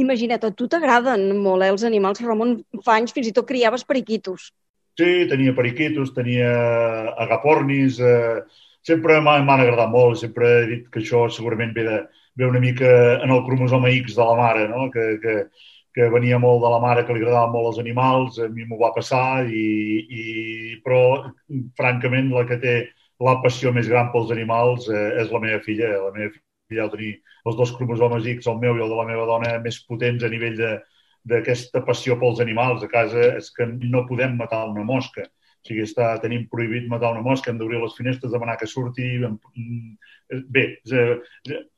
Imagina't, 0.00 0.46
a 0.46 0.50
tu 0.56 0.68
t'agraden 0.70 1.28
molt 1.44 1.62
eh, 1.62 1.70
els 1.74 1.84
animals, 1.84 2.22
Ramon, 2.24 2.56
fa 2.84 2.96
anys 2.96 3.12
fins 3.12 3.28
i 3.28 3.34
tot 3.36 3.48
criaves 3.48 3.84
periquitos. 3.84 4.50
Sí, 4.98 5.26
tenia 5.28 5.52
periquitos, 5.56 6.14
tenia 6.16 6.50
agapornis, 7.20 8.00
eh, 8.00 8.40
sempre 8.82 9.20
m'han 9.20 9.48
agradat 9.48 9.92
molt, 9.92 10.18
sempre 10.20 10.48
he 10.60 10.68
dit 10.70 10.86
que 10.92 11.02
això 11.02 11.26
segurament 11.32 11.74
ve, 11.76 11.84
de, 11.84 11.98
ve 12.40 12.48
una 12.48 12.62
mica 12.62 13.20
en 13.20 13.30
el 13.30 13.44
cromosoma 13.44 13.92
X 14.00 14.16
de 14.16 14.24
la 14.24 14.38
mare, 14.38 14.68
no? 14.68 14.88
que, 14.90 15.18
que, 15.22 15.36
que 15.94 16.08
venia 16.12 16.40
molt 16.40 16.64
de 16.64 16.72
la 16.72 16.80
mare, 16.80 17.04
que 17.04 17.12
li 17.12 17.20
agradaven 17.20 17.52
molt 17.52 17.74
els 17.74 17.82
animals, 17.84 18.40
a 18.40 18.48
mi 18.48 18.64
m'ho 18.64 18.80
va 18.80 18.92
passar, 18.96 19.44
i, 19.44 19.66
i, 20.08 20.24
però, 20.84 21.02
francament, 21.76 22.32
la 22.32 22.46
que 22.48 22.60
té 22.62 22.74
la 23.26 23.36
passió 23.44 23.72
més 23.76 23.88
gran 23.90 24.10
pels 24.14 24.30
animals 24.34 24.88
eh, 24.88 25.08
és 25.22 25.32
la 25.32 25.40
meva 25.42 25.60
filla. 25.64 25.90
La 26.06 26.12
meva 26.14 26.32
filla 26.34 26.86
ha 26.86 26.92
tenir 26.92 27.12
els 27.48 27.58
dos 27.58 27.74
cromosomes 27.76 28.28
X, 28.36 28.48
el 28.50 28.60
meu 28.62 28.78
i 28.78 28.84
el 28.84 28.92
de 28.92 29.00
la 29.00 29.08
meva 29.08 29.26
dona, 29.28 29.58
més 29.64 29.80
potents 29.88 30.24
a 30.24 30.30
nivell 30.32 30.56
d'aquesta 31.30 31.84
passió 31.86 32.16
pels 32.20 32.40
animals. 32.44 32.84
A 32.86 32.90
casa 32.92 33.34
és 33.40 33.50
que 33.56 33.68
no 33.68 34.06
podem 34.08 34.38
matar 34.40 34.64
una 34.70 34.86
mosca. 34.88 35.26
O 35.60 35.68
sigui, 35.68 35.84
està, 35.84 36.14
tenim 36.22 36.46
prohibit 36.52 36.88
matar 36.88 37.12
una 37.12 37.24
mosca, 37.24 37.52
hem 37.52 37.58
d'obrir 37.60 37.82
les 37.82 37.96
finestres, 37.98 38.32
demanar 38.32 38.56
que 38.60 38.68
surti... 38.70 39.10
Bé, 40.54 40.64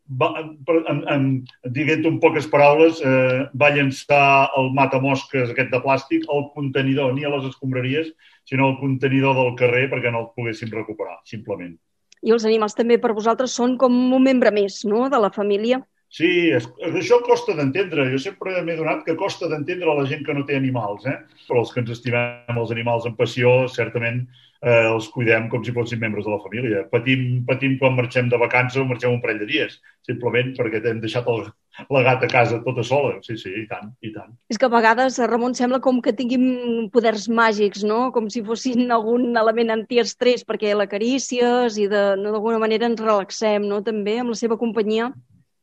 va, 0.09 0.33
en, 0.41 1.03
en, 1.09 1.29
diguent 1.75 2.07
en 2.09 2.19
poques 2.23 2.47
paraules, 2.51 3.01
eh, 3.05 3.47
va 3.59 3.71
llançar 3.75 4.51
el 4.59 4.73
matamosques 4.77 5.53
aquest 5.53 5.71
de 5.73 5.81
plàstic 5.85 6.27
al 6.33 6.49
contenidor, 6.57 7.15
ni 7.15 7.25
a 7.25 7.33
les 7.35 7.49
escombraries, 7.51 8.13
sinó 8.49 8.69
al 8.69 8.79
contenidor 8.81 9.37
del 9.39 9.55
carrer 9.61 9.89
perquè 9.93 10.13
no 10.13 10.25
el 10.25 10.31
poguéssim 10.37 10.73
recuperar, 10.75 11.21
simplement. 11.29 11.77
I 12.23 12.31
els 12.35 12.45
animals 12.47 12.77
també 12.79 13.01
per 13.03 13.15
vosaltres 13.17 13.55
són 13.59 13.77
com 13.79 13.95
un 14.15 14.23
membre 14.23 14.53
més, 14.55 14.83
no?, 14.87 15.09
de 15.11 15.19
la 15.19 15.33
família. 15.35 15.83
Sí, 16.13 16.29
és, 16.53 16.67
això 16.93 17.23
costa 17.25 17.55
d'entendre. 17.57 18.11
Jo 18.13 18.21
sempre 18.21 18.61
m'he 18.67 18.77
donat 18.77 19.01
que 19.07 19.17
costa 19.17 19.49
d'entendre 19.49 19.95
la 19.97 20.05
gent 20.11 20.27
que 20.27 20.35
no 20.37 20.45
té 20.49 20.59
animals, 20.59 21.07
eh? 21.09 21.17
Però 21.49 21.63
els 21.63 21.73
que 21.73 21.81
ens 21.81 21.95
estimem 21.95 22.59
els 22.61 22.73
animals 22.75 23.09
en 23.09 23.17
passió, 23.17 23.55
certament 23.73 24.27
eh, 24.61 24.91
els 24.91 25.09
cuidem 25.15 25.49
com 25.49 25.65
si 25.65 25.73
fossin 25.73 26.03
membres 26.03 26.29
de 26.29 26.35
la 26.35 26.43
família. 26.45 26.85
Patim, 26.93 27.41
patim 27.49 27.79
quan 27.81 27.97
marxem 27.97 28.29
de 28.29 28.43
vacances 28.45 28.83
o 28.83 28.85
marxem 28.91 29.17
un 29.17 29.25
parell 29.25 29.41
de 29.41 29.49
dies, 29.49 29.81
simplement 30.05 30.53
perquè 30.59 30.83
hem 30.93 31.01
deixat 31.01 31.33
el, 31.33 31.47
la 31.89 32.05
gata 32.05 32.29
a 32.29 32.35
casa 32.35 32.61
tota 32.69 32.85
sola. 32.85 33.17
Sí, 33.25 33.39
sí, 33.41 33.57
i 33.63 33.67
tant, 33.73 33.89
i 34.05 34.13
tant. 34.13 34.37
És 34.53 34.61
que 34.61 34.69
a 34.69 34.75
vegades, 34.77 35.17
Ramon, 35.33 35.57
sembla 35.57 35.81
com 35.81 36.05
que 36.05 36.13
tinguin 36.13 36.93
poders 36.93 37.25
màgics, 37.33 37.89
no? 37.89 38.11
Com 38.13 38.29
si 38.29 38.45
fossin 38.45 38.93
algun 38.93 39.31
element 39.33 39.79
antiestrès, 39.81 40.45
perquè 40.45 40.77
l'acarícies 40.77 41.81
i 41.81 41.89
d'alguna 41.89 42.61
no, 42.61 42.65
manera 42.69 42.93
ens 42.93 43.01
relaxem, 43.01 43.65
no?, 43.65 43.81
també, 43.81 44.21
amb 44.21 44.37
la 44.37 44.43
seva 44.45 44.61
companyia. 44.61 45.15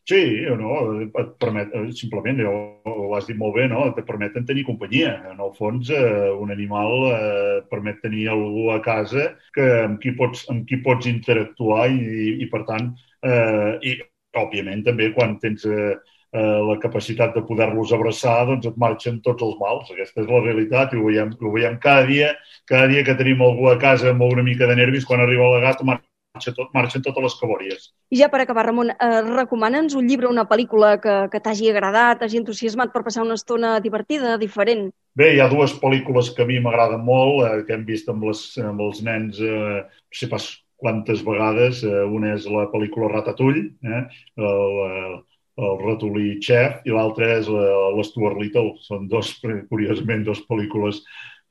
Sí, 0.10 0.42
no, 0.58 0.76
et 1.06 1.34
permet, 1.38 1.70
eh, 1.76 1.92
simplement, 1.94 2.40
ho, 2.50 2.54
ho 2.90 3.10
has 3.14 3.28
dit 3.28 3.38
molt 3.38 3.54
bé, 3.60 3.68
no? 3.70 3.84
et 3.92 4.00
permeten 4.08 4.48
tenir 4.48 4.64
companyia. 4.66 5.12
En 5.30 5.44
el 5.46 5.52
fons, 5.58 5.92
eh, 5.94 6.32
un 6.34 6.50
animal 6.56 6.94
eh, 7.12 7.58
permet 7.70 8.00
tenir 8.02 8.24
algú 8.34 8.72
a 8.74 8.80
casa 8.82 9.28
que, 9.54 9.68
amb, 9.84 10.00
qui 10.02 10.16
pots, 10.18 10.48
amb 10.50 10.66
qui 10.66 10.82
pots 10.88 11.10
interactuar 11.12 11.92
i, 11.94 12.00
i, 12.00 12.32
i 12.42 12.50
per 12.50 12.64
tant, 12.72 12.90
eh, 13.22 13.76
i 13.86 14.00
òbviament 14.40 14.82
també 14.90 15.12
quan 15.14 15.38
tens 15.44 15.70
eh, 15.70 15.94
eh, 15.94 16.60
la 16.72 16.80
capacitat 16.82 17.38
de 17.38 17.46
poder-los 17.46 17.94
abraçar, 17.94 18.40
doncs 18.50 18.66
et 18.72 18.82
marxen 18.82 19.22
tots 19.26 19.46
els 19.46 19.62
mals. 19.62 19.94
Aquesta 19.94 20.24
és 20.26 20.30
la 20.34 20.42
realitat 20.42 20.98
i 20.98 21.04
ho 21.04 21.06
veiem, 21.06 21.38
ho 21.38 21.54
veiem 21.54 21.78
cada 21.86 22.10
dia. 22.10 22.34
Cada 22.66 22.90
dia 22.90 23.06
que 23.06 23.18
tenim 23.22 23.46
algú 23.46 23.70
a 23.70 23.78
casa 23.78 24.10
amb 24.16 24.26
una 24.26 24.46
mica 24.46 24.66
de 24.66 24.82
nervis, 24.82 25.06
quan 25.06 25.22
arriba 25.22 25.54
la 25.54 25.68
gata, 25.70 26.02
marxa 26.34 26.54
tot, 26.54 26.70
marxen 26.74 27.04
totes 27.04 27.26
les 27.26 27.36
cabòries. 27.40 27.90
I 28.14 28.22
ja 28.22 28.30
per 28.30 28.42
acabar, 28.44 28.66
Ramon, 28.68 28.92
eh, 28.94 29.22
recomana'ns 29.26 29.96
un 29.98 30.08
llibre, 30.08 30.30
una 30.30 30.46
pel·lícula 30.50 30.98
que, 31.02 31.16
que 31.32 31.42
t'hagi 31.42 31.70
agradat, 31.72 32.22
t'hagi 32.22 32.40
entusiasmat 32.40 32.94
per 32.94 33.04
passar 33.04 33.26
una 33.26 33.38
estona 33.40 33.78
divertida, 33.80 34.38
diferent? 34.38 34.90
Bé, 35.18 35.34
hi 35.34 35.42
ha 35.42 35.50
dues 35.52 35.74
pel·lícules 35.82 36.32
que 36.36 36.46
a 36.46 36.50
mi 36.50 36.60
m'agraden 36.64 37.02
molt, 37.06 37.44
eh, 37.48 37.64
que 37.66 37.76
hem 37.76 37.86
vist 37.88 38.10
amb, 38.10 38.28
les, 38.30 38.44
amb 38.62 38.82
els 38.86 39.02
nens, 39.06 39.42
eh, 39.42 39.82
no 39.84 40.20
sé 40.22 40.30
pas 40.30 40.46
quantes 40.80 41.26
vegades. 41.26 41.84
Eh, 41.84 42.06
una 42.06 42.36
és 42.38 42.46
la 42.50 42.70
pel·lícula 42.72 43.12
Ratatouille, 43.12 43.66
eh, 43.84 44.04
el, 44.38 45.18
el 45.60 45.82
ratolí 45.82 46.38
Chef, 46.46 46.80
i 46.86 46.94
l'altra 46.96 47.34
és 47.40 47.50
l'Stuart 47.50 48.40
Little. 48.40 48.78
Són 48.86 49.10
dos, 49.12 49.34
curiosament, 49.42 50.24
dos 50.30 50.46
pel·lícules 50.48 51.02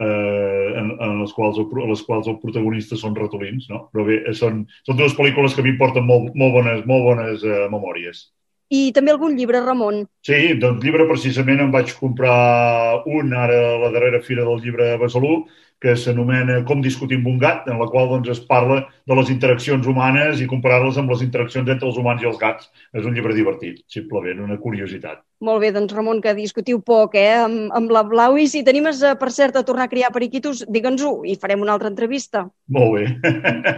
eh, 0.01 0.73
en, 0.79 0.91
en 0.95 1.21
les, 1.23 1.35
quals 1.37 1.59
el, 1.61 1.69
les 1.91 2.03
quals 2.07 2.31
el 2.31 2.39
protagonista 2.43 2.99
són 2.99 3.17
ratolins, 3.19 3.69
no? 3.73 3.87
Però 3.93 4.07
bé, 4.09 4.21
són, 4.39 4.65
són 4.87 4.99
dues 4.99 5.17
pel·lícules 5.19 5.55
que 5.55 5.65
a 5.65 5.67
mi 5.67 5.75
em 5.75 5.81
porten 5.81 6.07
molt, 6.07 6.35
molt 6.39 6.59
bones, 6.59 6.85
molt 6.91 7.07
bones 7.11 7.47
eh, 7.47 7.65
memòries. 7.73 8.29
I 8.69 8.91
també 8.93 9.15
algun 9.15 9.33
llibre, 9.37 9.63
Ramon? 9.65 10.03
Sí, 10.29 10.53
doncs 10.61 10.83
llibre 10.85 11.07
precisament 11.09 11.63
em 11.65 11.71
vaig 11.73 11.95
comprar 11.97 13.01
un 13.09 13.33
ara 13.33 13.57
a 13.71 13.79
la 13.87 13.93
darrera 13.95 14.21
fira 14.21 14.45
del 14.45 14.61
llibre 14.61 14.91
Besalú, 15.01 15.47
que 15.83 15.95
s'anomena 15.97 16.59
Com 16.69 16.83
discutim 16.83 17.27
un 17.31 17.39
gat, 17.39 17.69
en 17.71 17.79
la 17.79 17.87
qual 17.91 18.09
doncs, 18.11 18.29
es 18.35 18.41
parla 18.45 18.81
de 19.07 19.17
les 19.19 19.31
interaccions 19.31 19.87
humanes 19.87 20.43
i 20.43 20.49
comparar-les 20.51 20.99
amb 20.99 21.11
les 21.13 21.23
interaccions 21.25 21.69
entre 21.71 21.89
els 21.89 21.99
humans 22.01 22.23
i 22.23 22.29
els 22.31 22.39
gats. 22.41 22.69
És 22.93 23.07
un 23.07 23.15
llibre 23.15 23.37
divertit, 23.37 23.81
simplement, 23.91 24.43
una 24.45 24.59
curiositat. 24.61 25.23
Molt 25.45 25.63
bé, 25.63 25.71
doncs 25.71 25.95
Ramon, 25.95 26.21
que 26.23 26.35
discutiu 26.35 26.81
poc 26.83 27.15
eh, 27.15 27.37
amb, 27.39 27.69
amb 27.79 27.93
la 27.95 28.03
Blau 28.07 28.39
i 28.43 28.49
si 28.51 28.65
tenim, 28.67 28.89
eh, 28.91 29.15
per 29.21 29.31
cert, 29.35 29.57
a 29.57 29.63
tornar 29.67 29.87
a 29.87 29.93
criar 29.93 30.11
periquitos, 30.15 30.65
digue'ns-ho 30.67 31.21
i 31.31 31.39
farem 31.39 31.63
una 31.63 31.77
altra 31.77 31.93
entrevista. 31.93 32.49
Molt 32.75 32.99
bé. 32.99 33.05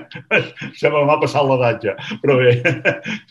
Sembla 0.80 1.04
m'ha 1.04 1.20
passat 1.20 1.44
l'edat 1.44 1.84
ja, 1.84 1.98
però 2.24 2.40
bé. 2.40 2.56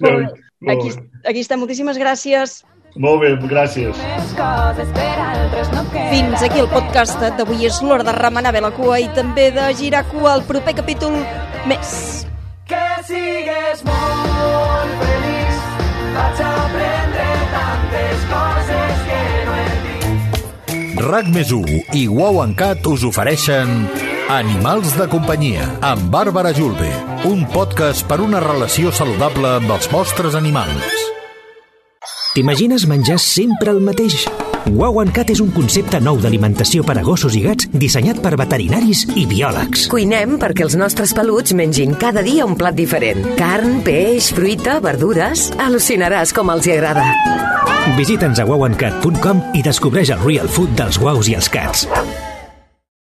Molt 0.05 0.21
bé. 0.21 0.29
Aquí, 0.69 0.91
aquí 1.25 1.41
està, 1.41 1.57
moltíssimes 1.57 1.97
gràcies. 1.97 2.59
Molt 2.95 3.21
bé, 3.21 3.35
gràcies. 3.51 3.97
Fins 6.09 6.43
aquí 6.43 6.59
el 6.59 6.69
podcast 6.71 7.21
d'avui. 7.37 7.65
És 7.67 7.81
l'hora 7.85 8.03
de 8.07 8.15
remenar 8.15 8.53
bé 8.55 8.63
la 8.65 8.71
cua 8.73 8.99
i 8.99 9.09
també 9.15 9.49
de 9.55 9.69
girar 9.77 10.05
cua 10.09 10.33
al 10.37 10.43
proper 10.47 10.73
capítol 10.81 11.19
més. 11.69 12.25
Que 12.69 12.83
sigues 13.05 13.83
molt 13.85 14.99
feliç, 15.03 15.63
vaig 16.17 16.43
aprendre 16.49 17.29
tantes 17.55 18.27
coses 18.33 19.07
que 19.07 19.23
no 19.47 19.57
he 19.61 19.71
dit. 19.87 21.01
RAC 21.09 21.33
més 21.33 21.53
i 21.97 22.07
Wow 22.07 22.45
Cat 22.55 22.85
us 22.87 23.03
ofereixen 23.03 23.89
Animals 24.29 24.91
de 24.93 25.07
companyia 25.09 25.63
amb 25.81 26.11
Bàrbara 26.13 26.51
Julve, 26.53 26.91
un 27.25 27.47
podcast 27.49 28.05
per 28.05 28.19
una 28.21 28.37
relació 28.43 28.93
saludable 28.93 29.55
amb 29.57 29.73
els 29.73 29.89
vostres 29.89 30.37
animals. 30.37 31.18
T'imagines 32.29 32.83
menjar 32.85 33.17
sempre 33.17 33.71
el 33.73 33.79
mateix? 33.81 34.27
Wow 34.69 34.99
Cat 35.15 35.31
és 35.33 35.39
un 35.41 35.49
concepte 35.55 35.97
nou 36.03 36.19
d'alimentació 36.21 36.83
per 36.85 36.99
a 36.99 37.03
gossos 37.05 37.33
i 37.33 37.41
gats 37.41 37.65
dissenyat 37.73 38.19
per 38.21 38.35
veterinaris 38.37 39.01
i 39.17 39.25
biòlegs. 39.25 39.87
Cuinem 39.89 40.37
perquè 40.37 40.67
els 40.67 40.77
nostres 40.77 41.15
peluts 41.17 41.55
mengin 41.57 41.97
cada 41.97 42.21
dia 42.21 42.45
un 42.45 42.53
plat 42.59 42.77
diferent. 42.77 43.33
Carn, 43.39 43.79
peix, 43.81 44.29
fruita, 44.35 44.77
verdures... 44.83 45.49
Al·lucinaràs 45.59 46.35
com 46.37 46.53
els 46.53 46.69
hi 46.69 46.77
agrada. 46.77 47.09
Visita'ns 47.97 48.43
a 48.43 48.45
wowandcat.com 48.45 49.45
i 49.57 49.65
descobreix 49.65 50.13
el 50.13 50.21
real 50.21 50.51
food 50.53 50.77
dels 50.77 51.01
guaus 51.01 51.33
i 51.33 51.39
els 51.39 51.49
cats. 51.49 51.87